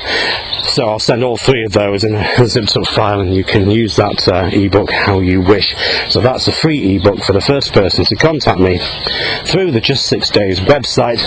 So 0.71 0.89
I'll 0.89 1.01
send 1.01 1.25
all 1.25 1.37
three 1.37 1.65
of 1.65 1.73
those 1.73 2.05
in 2.05 2.15
a 2.15 2.47
zip 2.47 2.69
file 2.87 3.21
and 3.21 3.35
you 3.35 3.43
can 3.43 3.71
use 3.71 3.97
that 3.97 4.29
uh, 4.29 4.51
ebook 4.53 4.91
how 4.91 5.19
you 5.19 5.41
wish. 5.41 5.75
So 6.11 6.21
that's 6.21 6.47
a 6.47 6.53
free 6.53 6.97
ebook 6.97 7.25
for 7.25 7.33
the 7.33 7.41
first 7.41 7.73
person 7.73 8.05
to 8.05 8.15
contact 8.15 8.61
me 8.61 8.79
through 9.47 9.73
the 9.73 9.81
Just 9.81 10.07
Six 10.07 10.31
Days 10.31 10.61
website, 10.61 11.21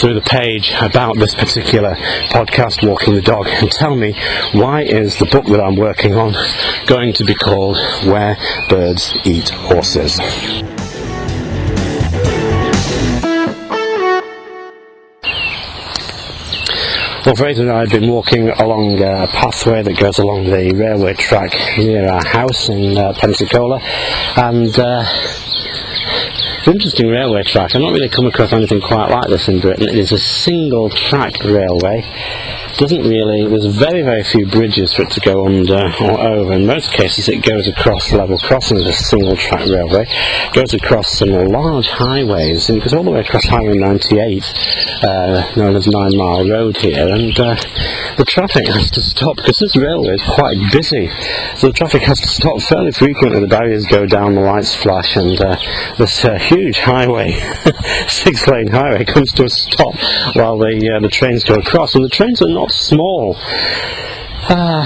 through 0.00 0.14
the 0.14 0.20
page 0.20 0.72
about 0.80 1.16
this 1.16 1.34
particular 1.34 1.94
podcast, 2.30 2.86
Walking 2.86 3.14
the 3.14 3.22
Dog, 3.22 3.46
and 3.46 3.70
tell 3.70 3.94
me 3.94 4.14
why 4.52 4.82
is 4.82 5.16
the 5.16 5.26
book 5.26 5.46
that 5.46 5.60
I'm 5.60 5.76
working 5.76 6.14
on 6.14 6.34
going 6.86 7.12
to 7.14 7.24
be 7.24 7.34
called 7.34 7.76
Where 8.04 8.36
Birds 8.68 9.14
Eat 9.24 9.50
Horses. 9.50 10.18
Well, 17.24 17.36
Fraser 17.36 17.62
and 17.62 17.70
I 17.70 17.80
have 17.82 17.90
been 17.90 18.10
walking 18.10 18.48
along 18.48 19.00
a 19.00 19.28
pathway 19.28 19.80
that 19.80 19.96
goes 19.96 20.18
along 20.18 20.42
the 20.46 20.72
railway 20.74 21.14
track 21.14 21.52
near 21.78 22.08
our 22.08 22.24
house 22.24 22.68
in 22.68 22.98
uh, 22.98 23.12
Pensacola, 23.12 23.78
and 23.80 24.76
uh, 24.76 25.04
it's 25.06 26.66
an 26.66 26.72
interesting 26.72 27.06
railway 27.06 27.44
track. 27.44 27.76
I've 27.76 27.80
not 27.80 27.92
really 27.92 28.08
come 28.08 28.26
across 28.26 28.52
anything 28.52 28.80
quite 28.80 29.08
like 29.08 29.28
this 29.28 29.46
in 29.46 29.60
Britain. 29.60 29.88
It 29.88 29.98
is 29.98 30.10
a 30.10 30.18
single 30.18 30.90
track 30.90 31.44
railway 31.44 32.02
doesn't 32.78 33.02
really, 33.02 33.46
there's 33.46 33.76
very, 33.76 34.02
very 34.02 34.22
few 34.22 34.46
bridges 34.46 34.92
for 34.94 35.02
it 35.02 35.10
to 35.10 35.20
go 35.20 35.46
under 35.46 35.92
or 36.00 36.20
over. 36.20 36.52
In 36.54 36.66
most 36.66 36.92
cases, 36.92 37.28
it 37.28 37.44
goes 37.44 37.68
across 37.68 38.12
level 38.12 38.38
crossings, 38.38 38.82
of 38.82 38.86
a 38.88 38.92
single 38.92 39.36
track 39.36 39.66
railway, 39.66 40.06
goes 40.52 40.74
across 40.74 41.18
some 41.18 41.30
large 41.30 41.88
highways, 41.88 42.68
and 42.68 42.78
it 42.78 42.84
goes 42.84 42.94
all 42.94 43.04
the 43.04 43.10
way 43.10 43.20
across 43.20 43.44
Highway 43.44 43.76
98, 43.76 44.44
uh, 45.02 45.52
known 45.56 45.76
as 45.76 45.86
Nine 45.86 46.16
Mile 46.16 46.48
Road 46.48 46.76
here, 46.76 47.08
and 47.08 47.38
uh, 47.38 47.56
the 48.16 48.24
traffic 48.26 48.66
has 48.66 48.90
to 48.92 49.02
stop 49.02 49.36
because 49.36 49.58
this 49.58 49.76
railway 49.76 50.14
is 50.14 50.22
quite 50.22 50.56
busy, 50.72 51.10
so 51.56 51.68
the 51.68 51.72
traffic 51.72 52.02
has 52.02 52.20
to 52.20 52.28
stop 52.28 52.60
fairly 52.62 52.92
frequently. 52.92 53.40
The 53.40 53.46
barriers 53.46 53.86
go 53.86 54.06
down, 54.06 54.34
the 54.34 54.40
lights 54.40 54.74
flash, 54.74 55.16
and 55.16 55.38
uh, 55.40 55.56
this 55.98 56.24
uh, 56.24 56.38
huge 56.38 56.78
highway, 56.78 57.32
six 58.08 58.46
lane 58.46 58.68
highway, 58.68 59.04
comes 59.04 59.32
to 59.32 59.44
a 59.44 59.48
stop 59.48 59.94
while 60.34 60.58
the, 60.58 60.94
uh, 60.96 61.00
the 61.00 61.08
trains 61.08 61.44
go 61.44 61.54
across, 61.54 61.94
and 61.94 62.04
the 62.04 62.08
trains 62.08 62.40
are 62.40 62.48
not 62.48 62.61
not 62.62 62.70
small. 62.70 63.36
Uh, 64.44 64.84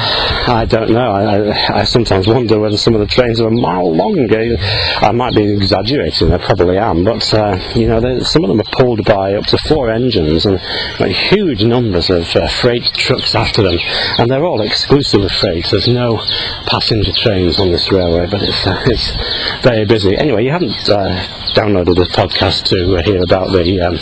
I 0.48 0.66
don't 0.68 0.90
know. 0.90 1.12
I, 1.12 1.80
I, 1.80 1.84
sometimes 1.84 2.28
wonder 2.28 2.58
whether 2.58 2.76
some 2.76 2.94
of 2.94 3.00
the 3.00 3.06
trains 3.06 3.40
are 3.40 3.48
a 3.48 3.50
mile 3.50 3.90
long. 3.90 4.28
I 4.30 5.12
might 5.12 5.34
be 5.34 5.50
exaggerating. 5.50 6.30
I 6.30 6.38
probably 6.38 6.76
am, 6.76 7.04
but 7.04 7.32
uh, 7.34 7.58
you 7.74 7.88
know, 7.88 8.20
some 8.20 8.44
of 8.44 8.48
them 8.48 8.60
are 8.60 8.70
pulled 8.72 9.04
by 9.04 9.34
up 9.34 9.44
to 9.46 9.58
four 9.58 9.90
engines 9.90 10.44
and 10.44 10.60
like, 11.00 11.16
huge 11.16 11.64
numbers 11.64 12.10
of 12.10 12.24
uh, 12.36 12.48
freight 12.60 12.84
trucks 12.94 13.34
after 13.34 13.62
them, 13.62 13.78
and 14.18 14.30
they're 14.30 14.44
all 14.44 14.60
exclusively 14.60 15.30
freight. 15.30 15.66
There's 15.70 15.88
no 15.88 16.18
passenger 16.66 17.12
trains 17.12 17.58
on 17.58 17.72
this 17.72 17.90
railway, 17.90 18.28
but 18.30 18.42
it's 18.42 18.66
uh, 18.66 18.82
it's 18.86 19.62
very 19.64 19.86
busy. 19.86 20.16
Anyway, 20.16 20.44
you 20.44 20.50
haven't 20.50 20.88
uh, 20.88 21.45
downloaded 21.56 21.96
the 21.96 22.04
podcast 22.12 22.64
to 22.64 23.02
hear 23.02 23.22
about 23.22 23.50
the 23.50 23.80
um, 23.80 23.96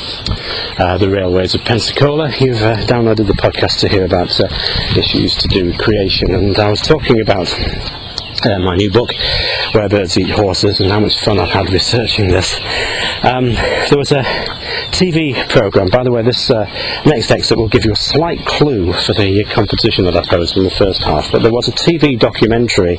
uh, 0.77 0.99
the 0.99 1.09
railways 1.09 1.55
of 1.55 1.61
Pensacola. 1.61 2.29
You've 2.41 2.59
downloaded 2.91 3.29
the 3.29 3.39
podcast 3.39 3.79
to 3.81 3.89
hear 3.89 4.05
about 4.05 4.29
issues 4.99 5.37
to 5.37 5.47
do 5.47 5.67
with 5.67 5.79
creation, 5.79 6.35
and 6.35 6.59
I 6.59 6.69
was 6.69 6.81
talking 6.81 7.21
about 7.21 7.47
uh, 8.45 8.59
my 8.59 8.75
new 8.75 8.91
book, 8.91 9.11
Where 9.71 9.89
Birds 9.89 10.19
Eat 10.19 10.31
Horses, 10.31 10.81
and 10.81 10.91
how 10.91 10.99
much 10.99 11.17
fun 11.21 11.39
I've 11.39 11.51
had 11.51 11.71
researching 11.71 12.27
this. 12.27 12.59
Um, 13.23 13.53
there 13.53 13.99
was 13.99 14.11
a 14.11 14.25
TV 14.91 15.49
program, 15.49 15.87
by 15.93 16.03
the 16.03 16.11
way, 16.11 16.23
this 16.23 16.51
uh, 16.51 16.65
next 17.07 17.31
excerpt 17.31 17.61
will 17.61 17.69
give 17.69 17.85
you 17.85 17.93
a 17.93 17.97
slight 17.97 18.45
clue 18.45 18.93
for 18.93 19.15
the 19.15 19.45
competition 19.45 20.05
that 20.07 20.17
I 20.17 20.27
posed 20.27 20.57
in 20.57 20.65
the 20.65 20.71
first 20.71 21.05
half, 21.05 21.31
but 21.31 21.43
there 21.43 21.53
was 21.53 21.69
a 21.69 21.73
TV 21.73 22.19
documentary 22.19 22.99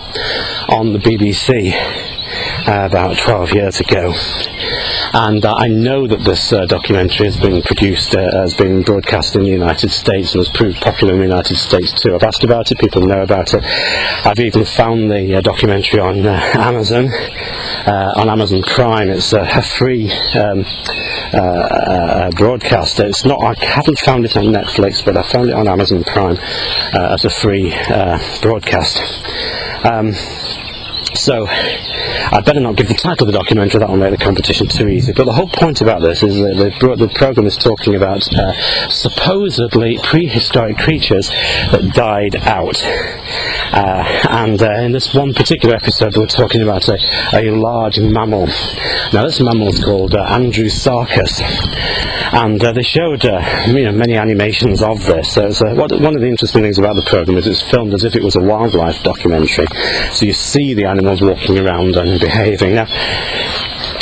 on 0.70 0.94
the 0.94 1.00
BBC 1.00 2.15
uh, 2.68 2.86
about 2.86 3.18
12 3.18 3.52
years 3.54 3.80
ago. 3.80 4.14
And 5.14 5.46
uh, 5.46 5.54
I 5.56 5.68
know 5.68 6.08
that 6.08 6.24
this 6.24 6.52
uh, 6.52 6.66
documentary 6.66 7.26
has 7.26 7.38
been 7.38 7.62
produced, 7.62 8.16
uh, 8.16 8.42
has 8.42 8.54
been 8.54 8.82
broadcast 8.82 9.36
in 9.36 9.44
the 9.44 9.50
United 9.50 9.90
States 9.90 10.34
and 10.34 10.46
has 10.46 10.50
proved 10.50 10.82
popular 10.82 11.14
in 11.14 11.20
the 11.20 11.26
United 11.26 11.56
States 11.58 11.94
too. 11.94 12.16
I've 12.16 12.24
asked 12.24 12.44
about 12.44 12.72
it, 12.72 12.80
people 12.80 13.06
know 13.06 13.22
about 13.22 13.54
it. 13.54 13.64
I've 13.64 14.40
even 14.40 14.66
found 14.66 15.12
the 15.12 15.36
uh, 15.36 15.42
documentary 15.42 16.00
on 16.00 16.26
uh, 16.26 16.32
Amazon, 16.56 17.10
on 17.86 18.30
Amazon 18.30 18.64
Prime. 18.64 19.10
It's 19.10 19.34
a 19.34 19.62
free 19.62 20.12
um, 20.34 20.66
broadcast. 22.36 23.00
It's 23.00 23.26
not, 23.26 23.44
I 23.44 23.54
haven't 23.64 24.00
found 24.00 24.26
it 24.26 24.36
on 24.36 24.46
Netflix, 24.46 25.06
but 25.06 25.18
I 25.18 25.24
found 25.24 25.50
it 25.50 25.54
on 25.54 25.68
Amazon 25.68 26.04
Prime 26.04 26.38
as 26.94 27.24
a 27.26 27.30
free 27.30 27.74
broadcast. 28.42 29.02
Um, 29.86 30.14
so, 31.18 31.48
I'd 31.48 32.44
better 32.46 32.60
not 32.60 32.76
give 32.76 32.88
the 32.88 32.94
title 32.94 33.28
of 33.28 33.34
the 33.34 33.38
documentary, 33.38 33.80
that 33.80 33.90
will 33.90 33.98
make 33.98 34.12
the 34.12 34.24
competition 34.24 34.68
too 34.68 34.88
easy. 34.88 35.14
But 35.14 35.26
the 35.26 35.34
whole 35.34 35.50
point 35.50 35.82
about 35.82 36.02
this 36.02 36.24
is 36.24 36.36
that 36.36 36.56
the, 36.80 36.96
the 36.96 37.08
program 37.14 37.46
is 37.46 37.58
talking 37.58 37.96
about 37.96 38.28
uh, 38.34 38.54
supposedly 38.90 40.00
prehistoric 40.04 40.78
creatures 40.78 41.30
that 41.30 41.92
died 41.94 42.36
out. 42.36 42.82
Uh, 43.74 44.04
and 44.30 44.62
uh, 44.62 44.72
in 44.82 44.92
this 44.92 45.14
one 45.14 45.34
particular 45.34 45.76
episode, 45.76 46.16
we're 46.18 46.28
talking 46.28 46.62
about 46.62 46.88
a, 46.88 46.98
a 47.34 47.52
large 47.52 48.00
mammal. 48.00 48.48
Now, 49.14 49.26
this 49.26 49.40
mammal 49.40 49.70
is 49.70 49.84
called 49.84 50.14
uh, 50.14 50.26
Andrewsarchus 50.28 51.42
and 52.34 52.64
uh, 52.64 52.72
they 52.72 52.84
showed 52.84 53.26
uh, 53.26 53.66
you 53.68 53.84
know, 53.84 53.92
many 53.92 54.16
animations 54.16 54.82
of 54.82 55.04
this. 55.06 55.34
So 55.34 55.50
what, 55.76 55.92
one 55.92 56.16
of 56.16 56.22
the 56.22 56.28
interesting 56.28 56.62
things 56.64 56.78
about 56.78 56.96
the 56.96 57.04
program 57.04 57.38
is 57.38 57.48
it's 57.48 57.62
filmed 57.62 57.94
as 57.94 58.04
if 58.04 58.16
it 58.16 58.24
was 58.24 58.36
a 58.36 58.42
wildlife 58.42 59.04
documentary. 59.04 59.68
So 60.12 60.26
you 60.26 60.34
see 60.34 60.74
the 60.74 60.86
animals 60.86 61.22
walking 61.22 61.58
around 61.58 61.96
and 61.96 62.20
behaving. 62.20 62.76
Now, 62.76 62.86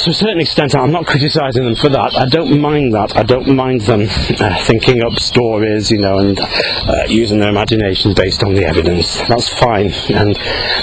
to 0.03 0.10
a 0.10 0.13
certain 0.13 0.41
extent, 0.41 0.75
I'm 0.75 0.91
not 0.91 1.05
criticising 1.05 1.63
them 1.63 1.75
for 1.75 1.88
that. 1.88 2.17
I 2.17 2.27
don't 2.27 2.60
mind 2.60 2.93
that. 2.93 3.15
I 3.15 3.24
don't 3.24 3.55
mind 3.55 3.81
them 3.81 4.01
uh, 4.01 4.63
thinking 4.65 5.01
up 5.01 5.13
stories, 5.13 5.89
you 5.89 6.00
know, 6.00 6.17
and 6.17 6.38
uh, 6.39 7.05
using 7.07 7.39
their 7.39 7.50
imagination 7.50 8.13
based 8.13 8.43
on 8.43 8.53
the 8.53 8.65
evidence. 8.65 9.17
That's 9.29 9.48
fine, 9.48 9.91
and 10.10 10.36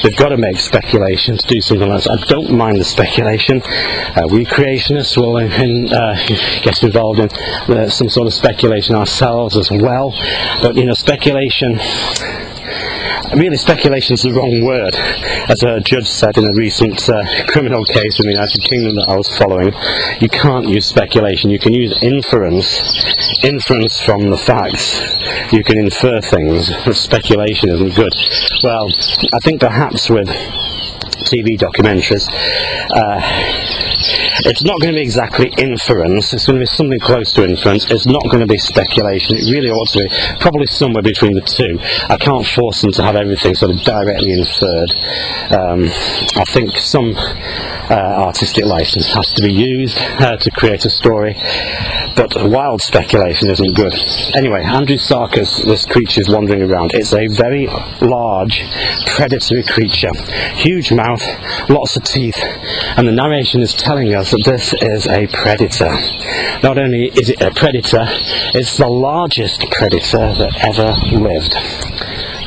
they've 0.02 0.16
got 0.16 0.30
to 0.30 0.38
make 0.38 0.56
speculation 0.56 1.36
to 1.36 1.46
do 1.46 1.60
something 1.60 1.88
like 1.88 2.04
that. 2.04 2.18
I 2.18 2.24
don't 2.28 2.56
mind 2.56 2.78
the 2.78 2.84
speculation. 2.84 3.60
Uh, 3.62 4.26
we 4.30 4.46
creationists 4.46 5.18
will 5.18 5.36
in, 5.36 5.92
uh, 5.92 6.16
get 6.62 6.82
involved 6.82 7.20
in 7.20 7.28
uh, 7.76 7.90
some 7.90 8.08
sort 8.08 8.26
of 8.26 8.32
speculation 8.32 8.94
ourselves 8.94 9.54
as 9.54 9.70
well, 9.70 10.12
but 10.62 10.76
you 10.76 10.86
know, 10.86 10.94
speculation 10.94 11.78
really 13.34 13.56
speculation 13.56 14.14
is 14.14 14.22
the 14.22 14.32
wrong 14.32 14.64
word. 14.64 14.94
As 15.48 15.62
a 15.62 15.80
judge 15.80 16.08
said 16.08 16.36
in 16.36 16.44
a 16.44 16.52
recent 16.52 17.08
uh, 17.08 17.22
criminal 17.46 17.84
case 17.84 18.18
in 18.20 18.26
the 18.26 18.32
United 18.32 18.60
Kingdom 18.62 18.96
that 18.96 19.08
I 19.08 19.16
was 19.16 19.28
following, 19.36 19.72
you 20.20 20.28
can't 20.28 20.68
use 20.68 20.86
speculation, 20.86 21.50
you 21.50 21.58
can 21.58 21.72
use 21.72 22.02
inference. 22.02 23.04
Inference 23.44 24.00
from 24.00 24.30
the 24.30 24.38
facts. 24.38 25.00
You 25.52 25.64
can 25.64 25.78
infer 25.78 26.20
things, 26.20 26.70
speculation 26.96 27.70
isn't 27.70 27.94
good. 27.94 28.14
Well, 28.62 28.88
I 29.32 29.38
think 29.40 29.60
perhaps 29.60 30.10
with 30.10 30.28
TV 31.30 31.58
documentaries, 31.58 32.26
uh, 32.90 33.20
it's 34.44 34.64
not 34.64 34.80
going 34.80 34.92
to 34.92 34.98
be 34.98 35.02
exactly 35.02 35.52
inference. 35.58 36.32
It's 36.32 36.46
going 36.46 36.58
to 36.58 36.62
be 36.62 36.66
something 36.66 36.98
close 37.00 37.32
to 37.34 37.44
inference. 37.44 37.90
It's 37.90 38.06
not 38.06 38.22
going 38.24 38.40
to 38.40 38.46
be 38.46 38.58
speculation. 38.58 39.36
It 39.36 39.50
really 39.50 39.70
ought 39.70 39.88
to 39.90 40.04
be 40.04 40.08
probably 40.40 40.66
somewhere 40.66 41.02
between 41.02 41.34
the 41.34 41.42
two. 41.42 41.78
I 42.08 42.16
can't 42.16 42.46
force 42.46 42.80
them 42.82 42.92
to 42.92 43.02
have 43.02 43.16
everything 43.16 43.54
sort 43.54 43.72
of 43.72 43.82
directly 43.82 44.32
inferred. 44.32 44.90
Um, 45.52 45.84
I 46.36 46.44
think 46.48 46.76
some 46.76 47.14
uh, 47.16 48.24
artistic 48.26 48.64
license 48.64 49.12
has 49.12 49.32
to 49.34 49.42
be 49.42 49.52
used 49.52 49.98
uh, 49.98 50.36
to 50.36 50.50
create 50.50 50.84
a 50.84 50.90
story, 50.90 51.34
but 52.16 52.34
wild 52.50 52.82
speculation 52.82 53.50
isn't 53.50 53.74
good. 53.74 53.94
Anyway, 54.34 54.62
Andrewsarchus, 54.62 55.64
this 55.64 55.86
creature 55.86 56.20
is 56.20 56.28
wandering 56.28 56.62
around. 56.62 56.92
It's 56.94 57.12
a 57.12 57.26
very 57.28 57.66
large 58.00 58.62
predatory 59.06 59.62
creature, 59.62 60.12
huge 60.54 60.92
mouth, 60.92 61.22
lots 61.68 61.96
of 61.96 62.04
teeth, 62.04 62.38
and 62.38 63.06
the 63.06 63.12
narration 63.12 63.60
is 63.60 63.74
telling 63.74 64.14
us 64.14 64.30
that 64.30 64.42
this 64.44 64.74
is 64.82 65.06
a 65.06 65.26
predator. 65.28 65.90
Not 66.62 66.78
only 66.78 67.06
is 67.06 67.30
it 67.30 67.40
a 67.40 67.50
predator, 67.50 68.04
it's 68.54 68.76
the 68.76 68.88
largest 68.88 69.64
predator 69.70 70.34
that 70.34 70.64
ever 70.64 70.94
lived 71.16 71.54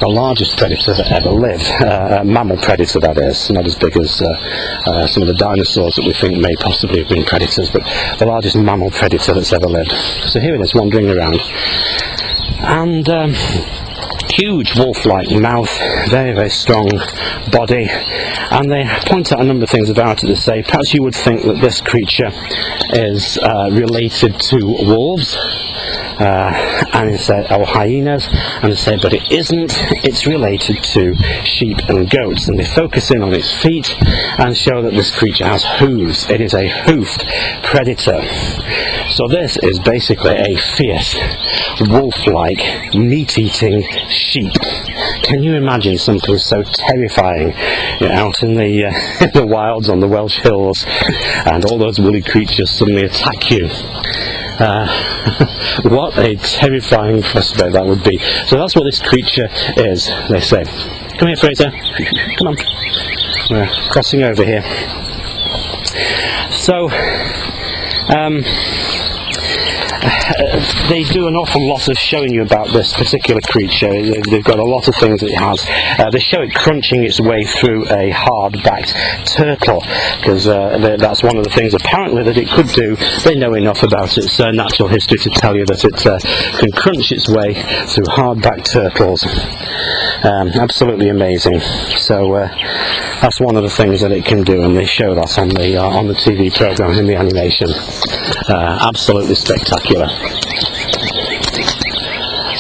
the 0.04 0.10
largest 0.10 0.58
predator 0.58 0.94
that 0.94 1.10
ever 1.14 1.30
lived, 1.30 1.64
uh, 1.80 2.20
a 2.20 2.26
mammal 2.26 2.58
predator 2.58 3.00
that 3.00 3.18
is, 3.18 3.50
not 3.50 3.66
as 3.66 3.76
big 3.76 3.96
as 3.96 4.22
uh, 4.22 4.28
uh, 4.86 5.08
some 5.08 5.24
of 5.24 5.28
the 5.28 5.34
dinosaurs 5.36 5.96
that 5.96 6.04
we 6.04 6.12
think 6.12 6.38
may 6.40 6.54
possibly 6.58 7.00
have 7.00 7.08
been 7.08 7.24
predators, 7.24 7.70
but 7.72 7.84
the 8.20 8.26
largest 8.26 8.58
mammal 8.58 8.92
predator 8.92 9.34
that's 9.34 9.54
ever 9.54 9.68
lived. 9.68 9.94
So 10.28 10.42
here 10.42 10.56
it 10.56 10.62
is 10.62 10.76
wandering 10.76 11.10
around. 11.10 11.40
And 12.60 13.08
um, 13.08 13.34
huge 14.28 14.76
wolf-like 14.76 15.32
mouth, 15.32 15.72
very, 16.10 16.34
very 16.34 16.50
strong 16.50 16.90
body, 17.50 17.88
and 17.88 18.70
they 18.70 18.84
point 19.06 19.32
out 19.32 19.40
a 19.40 19.44
number 19.46 19.64
of 19.64 19.70
things 19.70 19.90
about 19.90 20.22
it. 20.24 20.28
To 20.28 20.36
say 20.36 20.64
perhaps 20.64 20.94
you 20.94 21.02
would 21.04 21.16
think 21.16 21.44
that 21.44 21.62
this 21.62 21.80
creature 21.80 22.32
is 22.92 23.38
uh, 23.38 23.70
related 23.72 24.40
to 24.52 24.58
wolves, 24.66 25.38
uh, 26.20 26.90
and 26.94 27.10
it 27.16 27.20
said, 27.20 27.52
or 27.52 27.66
hyenas, 27.66 28.28
and 28.62 28.78
say, 28.78 28.98
but 29.02 29.14
it 29.14 29.32
isn't, 29.32 29.72
it's 30.04 30.26
related 30.26 30.84
to 30.84 31.16
sheep 31.44 31.78
and 31.90 32.10
goats, 32.10 32.48
and 32.48 32.60
they 32.60 32.66
focus 32.66 33.12
in 33.12 33.22
on 33.22 33.34
its 33.34 33.62
feet 33.62 33.96
and 34.40 34.56
show 34.56 34.82
that 34.82 34.94
this 34.94 35.16
creature 35.16 35.46
has 35.46 35.64
hooves. 35.80 36.30
It 36.30 36.42
is 36.42 36.54
a 36.54 36.68
hoofed 36.68 37.26
predator. 37.64 38.22
So 39.10 39.28
this 39.28 39.58
is 39.58 39.80
basically 39.80 40.36
a 40.36 40.58
fierce, 40.58 41.16
wolf-like, 41.82 42.94
meat-eating 42.96 43.84
sheep. 44.10 44.54
Can 45.24 45.44
you 45.44 45.56
imagine 45.56 45.98
something 45.98 46.38
so 46.38 46.64
terrifying 46.64 47.54
you 48.00 48.08
know, 48.08 48.14
out 48.14 48.44
in 48.44 48.56
the, 48.56 48.86
uh, 48.86 49.24
in 49.26 49.32
the 49.34 49.46
wilds 49.46 49.90
on 49.90 50.00
the 50.00 50.08
Welsh 50.08 50.40
hills, 50.40 50.86
and 51.46 51.66
all 51.66 51.78
those 51.78 52.00
woolly 52.00 52.22
creatures 52.22 52.72
suddenly 52.72 53.04
attack 53.04 53.52
you? 53.52 53.70
Uh, 54.60 54.88
what 55.84 56.18
a 56.18 56.36
terrifying 56.36 57.22
prospect 57.22 57.74
that 57.74 57.86
would 57.86 58.04
be. 58.04 58.20
So 58.48 58.58
that's 58.58 58.76
what 58.76 58.84
this 58.84 59.02
creature 59.02 59.48
is, 59.78 60.12
they 60.30 60.40
say. 60.40 60.64
Come 61.18 61.28
here, 61.28 61.38
Fraser. 61.38 61.72
Come 62.38 62.48
on. 62.48 62.56
We're 63.50 63.68
crossing 63.90 64.24
over 64.24 64.44
here. 64.44 64.64
So, 66.52 66.90
um, 68.10 68.44
they 70.90 71.04
do 71.04 71.28
an 71.28 71.36
awful 71.36 71.66
lot 71.68 71.88
of 71.88 71.98
showing 71.98 72.34
you 72.34 72.42
about 72.42 72.68
this 72.68 72.94
particular 72.94 73.40
creature. 73.42 73.90
They've 73.90 74.44
got 74.44 74.60
a 74.60 74.64
lot 74.64 74.88
of 74.88 74.96
things 74.96 75.24
it 75.24 75.34
has. 75.34 75.66
Uh, 76.00 76.10
they 76.10 76.20
show 76.20 76.42
it 76.42 76.54
crunching 76.54 77.04
its 77.04 77.22
way 77.22 77.46
through 77.46 77.86
a 77.90 78.10
hard-backed 78.10 78.96
turtle, 79.26 79.82
because 80.20 80.48
uh, 80.48 80.98
that's 81.00 81.24
one 81.24 81.38
of 81.38 81.44
the 81.44 81.50
things 81.50 81.74
apparently 81.74 82.24
that 82.24 82.38
it 82.38 82.50
could 82.50 82.68
do. 82.68 82.98
They 83.24 83.36
know 83.36 83.54
enough 83.54 83.84
about 83.84 84.18
its 84.18 84.40
natural 84.40 84.90
history 84.90 85.20
to 85.20 85.30
tell 85.30 85.56
you 85.56 85.66
that 85.66 85.86
it 85.86 86.06
uh, 86.06 86.20
can 86.60 86.72
crunch 86.72 87.12
its 87.12 87.30
way 87.30 87.54
through 87.88 88.06
hard-backed 88.08 88.72
turtles. 88.72 89.24
Um, 90.24 90.48
absolutely 90.50 91.10
amazing. 91.10 91.60
So 91.60 92.34
uh, 92.34 92.48
that's 93.22 93.42
one 93.42 93.58
of 93.58 93.64
the 93.64 93.70
things 93.70 94.02
that 94.02 94.12
it 94.12 94.26
can 94.26 94.44
do, 94.44 94.64
and 94.64 94.76
they 94.76 94.86
show 94.86 95.14
that 95.16 95.38
on 95.38 95.50
the 95.50 95.78
uh, 95.78 95.84
on 95.84 96.08
the 96.08 96.14
TV 96.14 96.54
program 96.56 96.98
in 96.98 97.08
the 97.08 97.16
animation. 97.16 97.68
absolutely 98.50 99.36
spectacular. 99.36 100.08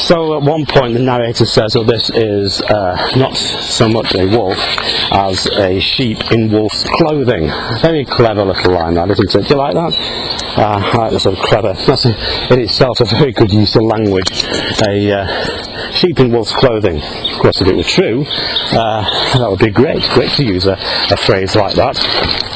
So 0.03 0.36
at 0.36 0.43
one 0.43 0.65
point 0.65 0.95
the 0.95 1.00
narrator 1.00 1.45
says 1.45 1.74
that 1.74 1.88
this 1.88 2.10
is 2.10 2.62
uh, 2.62 3.12
not 3.15 3.38
so 3.38 3.88
much 3.88 4.13
a 4.15 4.25
wolf 4.25 4.57
as 5.13 5.48
a 5.48 5.79
sheep 5.79 6.29
in 6.29 6.51
wolf's 6.51 6.83
clothing. 6.83 7.48
Very 7.81 8.03
clever 8.03 8.43
little 8.43 8.74
line 8.74 8.95
that, 8.95 9.10
isn't 9.12 9.33
it? 9.33 9.48
Do 9.48 9.53
you 9.53 9.55
like 9.55 9.75
that? 9.75 9.93
Uh, 10.57 10.62
I 10.62 10.98
like 10.98 11.12
that 11.13 11.19
sort 11.22 11.39
of 11.39 11.45
clever. 11.45 11.74
That's 11.88 12.03
in 12.03 12.60
itself 12.60 13.00
a 13.00 13.05
very 13.05 13.31
good 13.31 13.53
use 13.53 13.77
of 13.77 13.83
language. 13.83 14.43
A 14.86 15.19
uh, 15.19 15.91
sheep 15.91 16.19
in 16.19 16.33
wolf's 16.33 16.53
clothing. 16.53 16.98
Of 16.98 17.39
course, 17.39 17.62
if 17.62 17.67
it 17.67 17.75
were 17.75 17.83
true, 17.83 18.25
uh, 18.28 19.39
that 19.39 19.47
would 19.49 19.60
be 19.60 19.71
great. 19.71 20.04
Great 20.10 20.32
to 20.32 20.43
use 20.43 20.65
a, 20.65 20.78
a 21.12 21.15
phrase 21.15 21.56
like 21.56 21.75
that. 21.75 22.53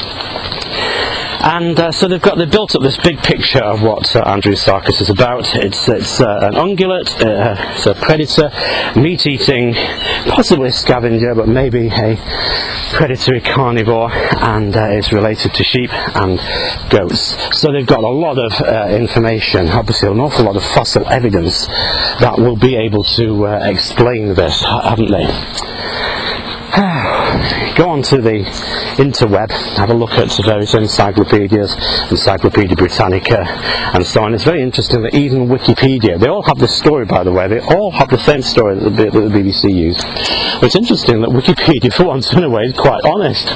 And 1.48 1.80
uh, 1.80 1.92
so 1.92 2.08
they've 2.08 2.20
got 2.20 2.36
they 2.36 2.44
built 2.44 2.76
up 2.76 2.82
this 2.82 2.98
big 2.98 3.22
picture 3.22 3.64
of 3.64 3.80
what 3.80 4.14
uh, 4.14 4.22
Andrewsarchus 4.22 5.00
is 5.00 5.08
about. 5.08 5.54
It's 5.54 5.88
it's 5.88 6.20
uh, 6.20 6.40
an 6.42 6.52
ungulate, 6.52 7.08
uh, 7.24 7.72
it's 7.72 7.86
a 7.86 7.94
predator, 7.94 8.50
meat-eating, 9.00 9.72
possibly 10.28 10.68
a 10.68 10.72
scavenger, 10.72 11.34
but 11.34 11.48
maybe 11.48 11.88
a 11.88 12.16
predatory 12.92 13.40
carnivore, 13.40 14.12
and 14.12 14.76
uh, 14.76 14.88
it's 14.90 15.10
related 15.10 15.54
to 15.54 15.64
sheep 15.64 15.90
and 16.14 16.38
goats. 16.90 17.34
So 17.58 17.72
they've 17.72 17.86
got 17.86 18.04
a 18.04 18.08
lot 18.08 18.38
of 18.38 18.52
uh, 18.60 18.88
information, 18.90 19.68
obviously 19.68 20.10
an 20.10 20.20
awful 20.20 20.44
lot 20.44 20.56
of 20.56 20.62
fossil 20.62 21.08
evidence 21.08 21.66
that 22.20 22.34
will 22.36 22.56
be 22.56 22.76
able 22.76 23.04
to 23.04 23.46
explain 23.66 24.34
this, 24.34 24.60
haven't 24.60 25.10
they? 25.10 25.24
Go 27.74 27.88
on 27.88 28.02
to 28.02 28.20
the 28.20 28.44
interweb, 28.98 29.50
have 29.76 29.90
a 29.90 29.94
look 29.94 30.10
at 30.12 30.30
various 30.44 30.74
encyclopedias, 30.74 31.74
Encyclopedia 32.10 32.76
Britannica, 32.76 33.44
and 33.94 34.04
so 34.04 34.22
on. 34.22 34.34
It's 34.34 34.44
very 34.44 34.62
interesting 34.62 35.02
that 35.02 35.14
even 35.14 35.48
Wikipedia, 35.48 36.18
they 36.18 36.28
all 36.28 36.42
have 36.42 36.58
this 36.58 36.76
story, 36.76 37.06
by 37.06 37.24
the 37.24 37.32
way, 37.32 37.48
they 37.48 37.60
all 37.60 37.90
have 37.92 38.10
the 38.10 38.18
same 38.18 38.42
story 38.42 38.78
that 38.78 38.90
the, 38.90 39.10
BBC 39.28 39.72
used. 39.72 40.02
But 40.02 40.64
it's 40.64 40.76
interesting 40.76 41.20
that 41.22 41.30
Wikipedia, 41.30 41.92
for 41.96 42.04
once 42.04 42.32
in 42.32 42.42
a 42.42 42.50
way, 42.50 42.62
is 42.64 42.74
quite 42.74 43.04
honest. 43.04 43.48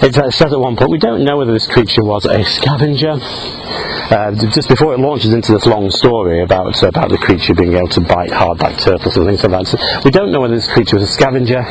It 0.00 0.14
says 0.14 0.52
at 0.52 0.60
one 0.60 0.76
point, 0.76 0.90
we 0.90 0.98
don't 0.98 1.24
know 1.24 1.36
whether 1.36 1.52
this 1.52 1.66
creature 1.66 2.04
was 2.04 2.24
a 2.24 2.44
scavenger, 2.44 3.18
uh, 3.18 4.30
just 4.54 4.68
before 4.68 4.94
it 4.94 5.00
launches 5.00 5.32
into 5.32 5.52
this 5.52 5.66
long 5.66 5.90
story 5.90 6.40
about 6.40 6.82
uh, 6.82 6.88
about 6.88 7.10
the 7.10 7.18
creature 7.18 7.52
being 7.54 7.74
able 7.74 7.88
to 7.88 8.00
bite 8.00 8.30
hardback 8.30 8.78
turtles 8.80 9.16
and 9.16 9.26
things 9.26 9.42
like 9.42 9.52
that, 9.52 9.66
so 9.66 9.76
we 10.04 10.10
don't 10.10 10.30
know 10.30 10.40
whether 10.40 10.54
this 10.54 10.70
creature 10.70 10.96
was 10.96 11.02
a 11.02 11.12
scavenger 11.12 11.64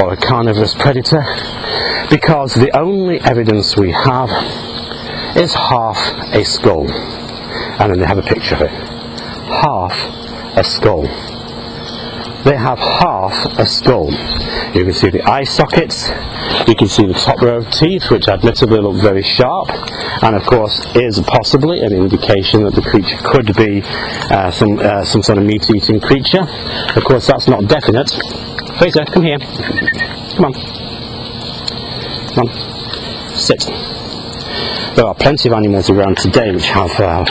or 0.00 0.12
a 0.12 0.16
carnivorous 0.16 0.74
predator 0.74 1.20
because 2.08 2.54
the 2.54 2.70
only 2.74 3.20
evidence 3.20 3.76
we 3.76 3.92
have 3.92 4.30
is 5.36 5.52
half 5.52 5.98
a 6.32 6.44
skull. 6.44 6.90
And 6.90 7.92
then 7.92 8.00
they 8.00 8.06
have 8.06 8.18
a 8.18 8.22
picture 8.22 8.54
of 8.54 8.62
it. 8.62 8.70
Half 8.70 9.92
a 10.56 10.64
skull. 10.64 11.04
They 12.46 12.56
have 12.56 12.78
half 12.78 13.58
a 13.58 13.66
skull. 13.66 14.12
You 14.72 14.84
can 14.84 14.92
see 14.94 15.10
the 15.10 15.22
eye 15.28 15.42
sockets, 15.42 16.08
you 16.68 16.76
can 16.76 16.86
see 16.86 17.04
the 17.04 17.14
top 17.14 17.42
row 17.42 17.56
of 17.56 17.70
teeth, 17.72 18.08
which 18.08 18.28
admittedly 18.28 18.78
look 18.78 19.02
very 19.02 19.22
sharp, 19.22 19.68
and 20.22 20.36
of 20.36 20.46
course 20.46 20.86
is 20.94 21.18
possibly 21.26 21.80
an 21.80 21.92
indication 21.92 22.62
that 22.62 22.76
the 22.76 22.82
creature 22.82 23.16
could 23.24 23.56
be 23.56 23.82
uh, 24.30 24.52
some, 24.52 24.78
uh, 24.78 25.04
some 25.04 25.24
sort 25.24 25.38
of 25.38 25.44
meat-eating 25.44 25.98
creature. 26.00 26.46
Of 26.94 27.02
course, 27.02 27.26
that's 27.26 27.48
not 27.48 27.66
definite. 27.66 28.12
Fraser, 28.78 29.04
come 29.06 29.24
here. 29.24 29.38
Come 29.38 30.44
on. 30.44 30.54
Come 32.34 32.46
on, 32.46 33.36
sit. 33.36 33.95
There 34.96 35.04
are 35.04 35.14
plenty 35.14 35.50
of 35.50 35.52
animals 35.52 35.90
around 35.90 36.16
today 36.16 36.50
which 36.52 36.68
have 36.68 36.90
uh, 36.98 37.26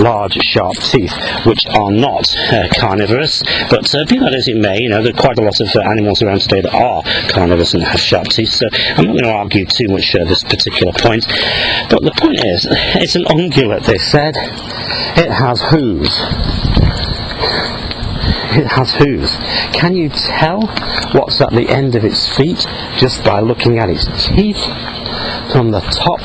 large, 0.00 0.32
sharp 0.42 0.74
teeth, 0.78 1.12
which 1.46 1.64
are 1.68 1.92
not 1.92 2.34
uh, 2.36 2.66
carnivorous. 2.80 3.44
But 3.70 3.94
uh, 3.94 4.04
be 4.06 4.18
that 4.18 4.34
as 4.34 4.48
it 4.48 4.56
may, 4.56 4.80
you 4.80 4.88
know, 4.88 5.00
there 5.00 5.14
are 5.14 5.22
quite 5.22 5.38
a 5.38 5.42
lot 5.42 5.60
of 5.60 5.68
uh, 5.76 5.82
animals 5.82 6.20
around 6.20 6.40
today 6.40 6.62
that 6.62 6.74
are 6.74 7.04
carnivorous 7.30 7.74
and 7.74 7.84
have 7.84 8.00
sharp 8.00 8.26
teeth. 8.26 8.48
So 8.48 8.66
I'm 8.72 9.06
not 9.06 9.12
going 9.12 9.22
to 9.22 9.30
argue 9.30 9.66
too 9.66 9.86
much 9.86 10.16
uh, 10.16 10.24
this 10.24 10.42
particular 10.42 10.92
point. 10.94 11.24
But 11.88 12.02
the 12.02 12.12
point 12.18 12.44
is, 12.44 12.66
it's 12.98 13.14
an 13.14 13.22
ungulate. 13.26 13.86
They 13.86 13.98
said 13.98 14.34
it 14.36 15.30
has 15.30 15.62
hooves 15.62 16.10
it 18.58 18.66
has 18.66 18.94
hooves. 18.94 19.36
Can 19.76 19.94
you 19.94 20.08
tell 20.08 20.62
what's 21.12 21.40
at 21.40 21.50
the 21.50 21.68
end 21.68 21.94
of 21.94 22.04
its 22.04 22.34
feet 22.36 22.66
just 22.96 23.22
by 23.22 23.40
looking 23.40 23.78
at 23.78 23.90
its 23.90 24.06
teeth? 24.26 24.62
From 25.52 25.70
the 25.70 25.80
top 25.80 26.20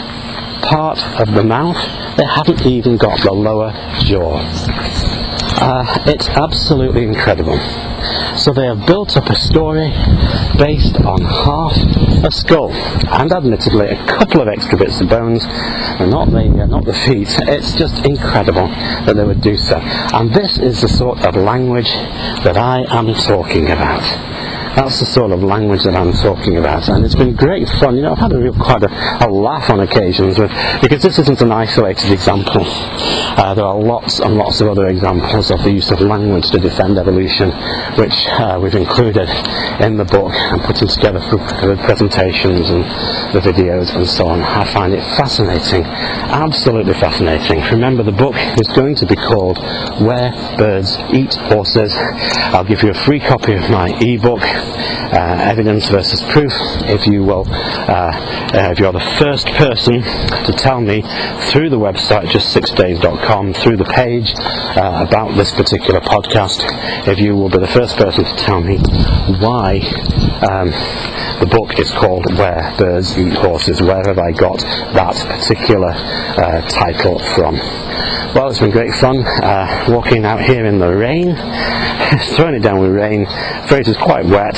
part 0.71 0.99
of 1.19 1.35
the 1.35 1.43
mouth, 1.43 1.75
they 2.15 2.23
haven't 2.23 2.65
even 2.65 2.95
got 2.95 3.19
the 3.19 3.31
lower 3.33 3.73
jaw. 4.05 4.39
Uh, 5.59 6.03
it's 6.07 6.29
absolutely 6.29 7.03
incredible. 7.03 7.59
So 8.37 8.53
they 8.53 8.65
have 8.65 8.87
built 8.87 9.17
up 9.17 9.29
a 9.29 9.35
story 9.35 9.91
based 10.57 10.95
on 10.95 11.21
half 11.21 11.75
a 12.23 12.31
skull, 12.31 12.71
and 12.71 13.31
admittedly 13.33 13.87
a 13.87 14.05
couple 14.07 14.39
of 14.41 14.47
extra 14.47 14.77
bits 14.77 15.01
of 15.01 15.09
bones, 15.09 15.43
and 15.43 16.09
not 16.09 16.31
the 16.31 16.39
uh, 16.39 16.65
not 16.65 16.85
the 16.85 16.93
feet. 16.93 17.27
It's 17.49 17.75
just 17.75 18.05
incredible 18.05 18.67
that 19.05 19.13
they 19.15 19.25
would 19.25 19.41
do 19.41 19.57
so. 19.57 19.77
And 19.77 20.33
this 20.33 20.57
is 20.57 20.81
the 20.81 20.87
sort 20.87 21.25
of 21.27 21.35
language 21.35 21.91
that 22.45 22.55
I 22.57 22.85
am 22.97 23.13
talking 23.13 23.69
about. 23.69 24.03
That's 24.75 24.99
the 24.99 25.05
sort 25.05 25.31
of 25.31 25.43
language 25.43 25.83
that 25.83 25.95
I'm 25.95 26.13
talking 26.13 26.57
about, 26.57 26.87
and 26.87 27.05
it's 27.05 27.15
been 27.15 27.35
great 27.35 27.67
fun. 27.67 27.95
You 27.95 28.03
know, 28.03 28.13
I've 28.13 28.19
had 28.19 28.33
a 28.33 28.39
real 28.39 28.53
quite 28.53 28.83
a, 28.83 29.25
a 29.25 29.29
laugh 29.29 29.69
on 29.69 29.81
occasions 29.81 30.39
with, 30.39 30.49
because 30.81 31.03
this 31.03 31.19
isn't 31.19 31.41
an 31.41 31.51
isolated 31.51 32.11
example. 32.11 32.63
Uh, 32.63 33.53
there 33.53 33.65
are 33.65 33.77
lots 33.77 34.19
and 34.19 34.35
lots 34.35 34.61
of 34.61 34.69
other 34.69 34.87
examples 34.87 35.51
of 35.51 35.63
the 35.63 35.71
use 35.71 35.91
of 35.91 35.99
language 35.99 36.49
to 36.51 36.59
defend 36.59 36.97
evolution, 36.97 37.51
which 37.97 38.27
uh, 38.27 38.59
we've 38.61 38.75
included 38.75 39.27
in 39.81 39.97
the 39.97 40.05
book 40.05 40.31
and 40.33 40.61
putting 40.63 40.87
together 40.87 41.19
the 41.19 41.79
presentations 41.83 42.69
and 42.69 42.83
the 43.35 43.41
videos 43.43 43.93
and 43.95 44.07
so 44.07 44.27
on. 44.27 44.41
I 44.41 44.63
find 44.73 44.93
it 44.93 45.03
fascinating, 45.17 45.83
absolutely 45.83 46.93
fascinating. 46.93 47.59
Remember, 47.71 48.03
the 48.03 48.11
book 48.11 48.35
is 48.35 48.67
going 48.75 48.95
to 48.95 49.05
be 49.05 49.15
called 49.15 49.57
Where 50.01 50.31
Birds 50.57 50.97
Eat 51.13 51.35
Horses. 51.35 51.93
I'll 52.55 52.63
give 52.63 52.83
you 52.83 52.89
a 52.91 53.05
free 53.05 53.19
copy 53.19 53.53
of 53.53 53.69
my 53.69 53.89
ebook 53.99 54.41
evidence 55.51 55.87
versus 55.89 56.21
proof, 56.31 56.51
if 56.87 57.05
you 57.07 57.23
will, 57.23 57.45
uh, 57.49 58.11
uh, 58.53 58.69
if 58.71 58.79
you're 58.79 58.91
the 58.91 59.15
first 59.19 59.47
person 59.47 60.01
to 60.01 60.53
tell 60.53 60.79
me 60.79 61.01
through 61.51 61.69
the 61.69 61.79
website 61.79 62.25
just6days.com, 62.27 63.53
through 63.53 63.77
the 63.77 63.85
page 63.85 64.33
uh, 64.37 65.05
about 65.07 65.35
this 65.35 65.51
particular 65.53 65.99
podcast, 65.99 66.61
if 67.07 67.19
you 67.19 67.35
will 67.35 67.49
be 67.49 67.57
the 67.57 67.67
first 67.67 67.97
person 67.97 68.23
to 68.23 68.35
tell 68.37 68.61
me 68.61 68.77
why 69.39 69.79
um, 70.47 70.71
the 71.41 71.47
book 71.47 71.79
is 71.79 71.89
called 71.89 72.31
Where 72.37 72.71
Birds 72.77 73.17
Eat 73.17 73.33
Horses, 73.33 73.81
where 73.81 74.03
have 74.05 74.19
I 74.19 74.31
got 74.31 74.59
that 74.59 75.15
particular 75.27 75.89
uh, 75.89 76.61
title 76.69 77.17
from? 77.33 77.55
Well, 78.35 78.49
it's 78.49 78.59
been 78.59 78.69
great 78.69 78.93
fun 78.93 79.23
uh, 79.25 79.87
walking 79.89 80.23
out 80.23 80.43
here 80.43 80.65
in 80.65 80.77
the 80.77 80.95
rain, 80.95 81.35
throwing 82.35 82.53
it 82.53 82.61
down 82.61 82.79
with 82.79 82.91
rain. 82.91 83.25
Afraid 83.25 83.87
is 83.87 83.97
quite 83.97 84.23
wet. 84.25 84.53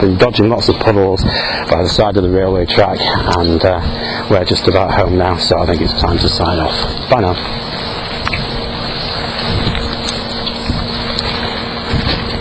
Been 0.00 0.18
dodging 0.18 0.48
lots 0.48 0.68
of 0.68 0.74
puddles 0.76 1.22
by 1.22 1.84
the 1.84 1.88
side 1.88 2.16
of 2.16 2.24
the 2.24 2.30
railway 2.30 2.66
track, 2.66 2.98
and 3.00 3.64
uh, 3.64 4.26
we're 4.28 4.44
just 4.44 4.66
about 4.66 4.92
home 4.92 5.16
now. 5.16 5.36
So 5.38 5.58
I 5.58 5.66
think 5.66 5.80
it's 5.80 5.98
time 6.00 6.18
to 6.18 6.28
sign 6.28 6.58
off. 6.58 7.08
Bye 7.08 7.20
now. 7.20 7.34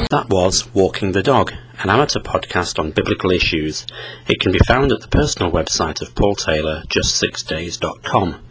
That 0.10 0.28
was 0.30 0.74
Walking 0.74 1.12
the 1.12 1.22
Dog, 1.22 1.54
an 1.80 1.90
amateur 1.90 2.20
podcast 2.20 2.78
on 2.80 2.92
biblical 2.92 3.32
issues. 3.32 3.86
It 4.28 4.40
can 4.40 4.52
be 4.52 4.60
found 4.60 4.92
at 4.92 5.02
the 5.02 5.08
personal 5.08 5.52
website 5.52 6.00
of 6.02 6.14
Paul 6.16 6.36
Taylor, 6.36 6.84
just6days.com. 6.88 8.42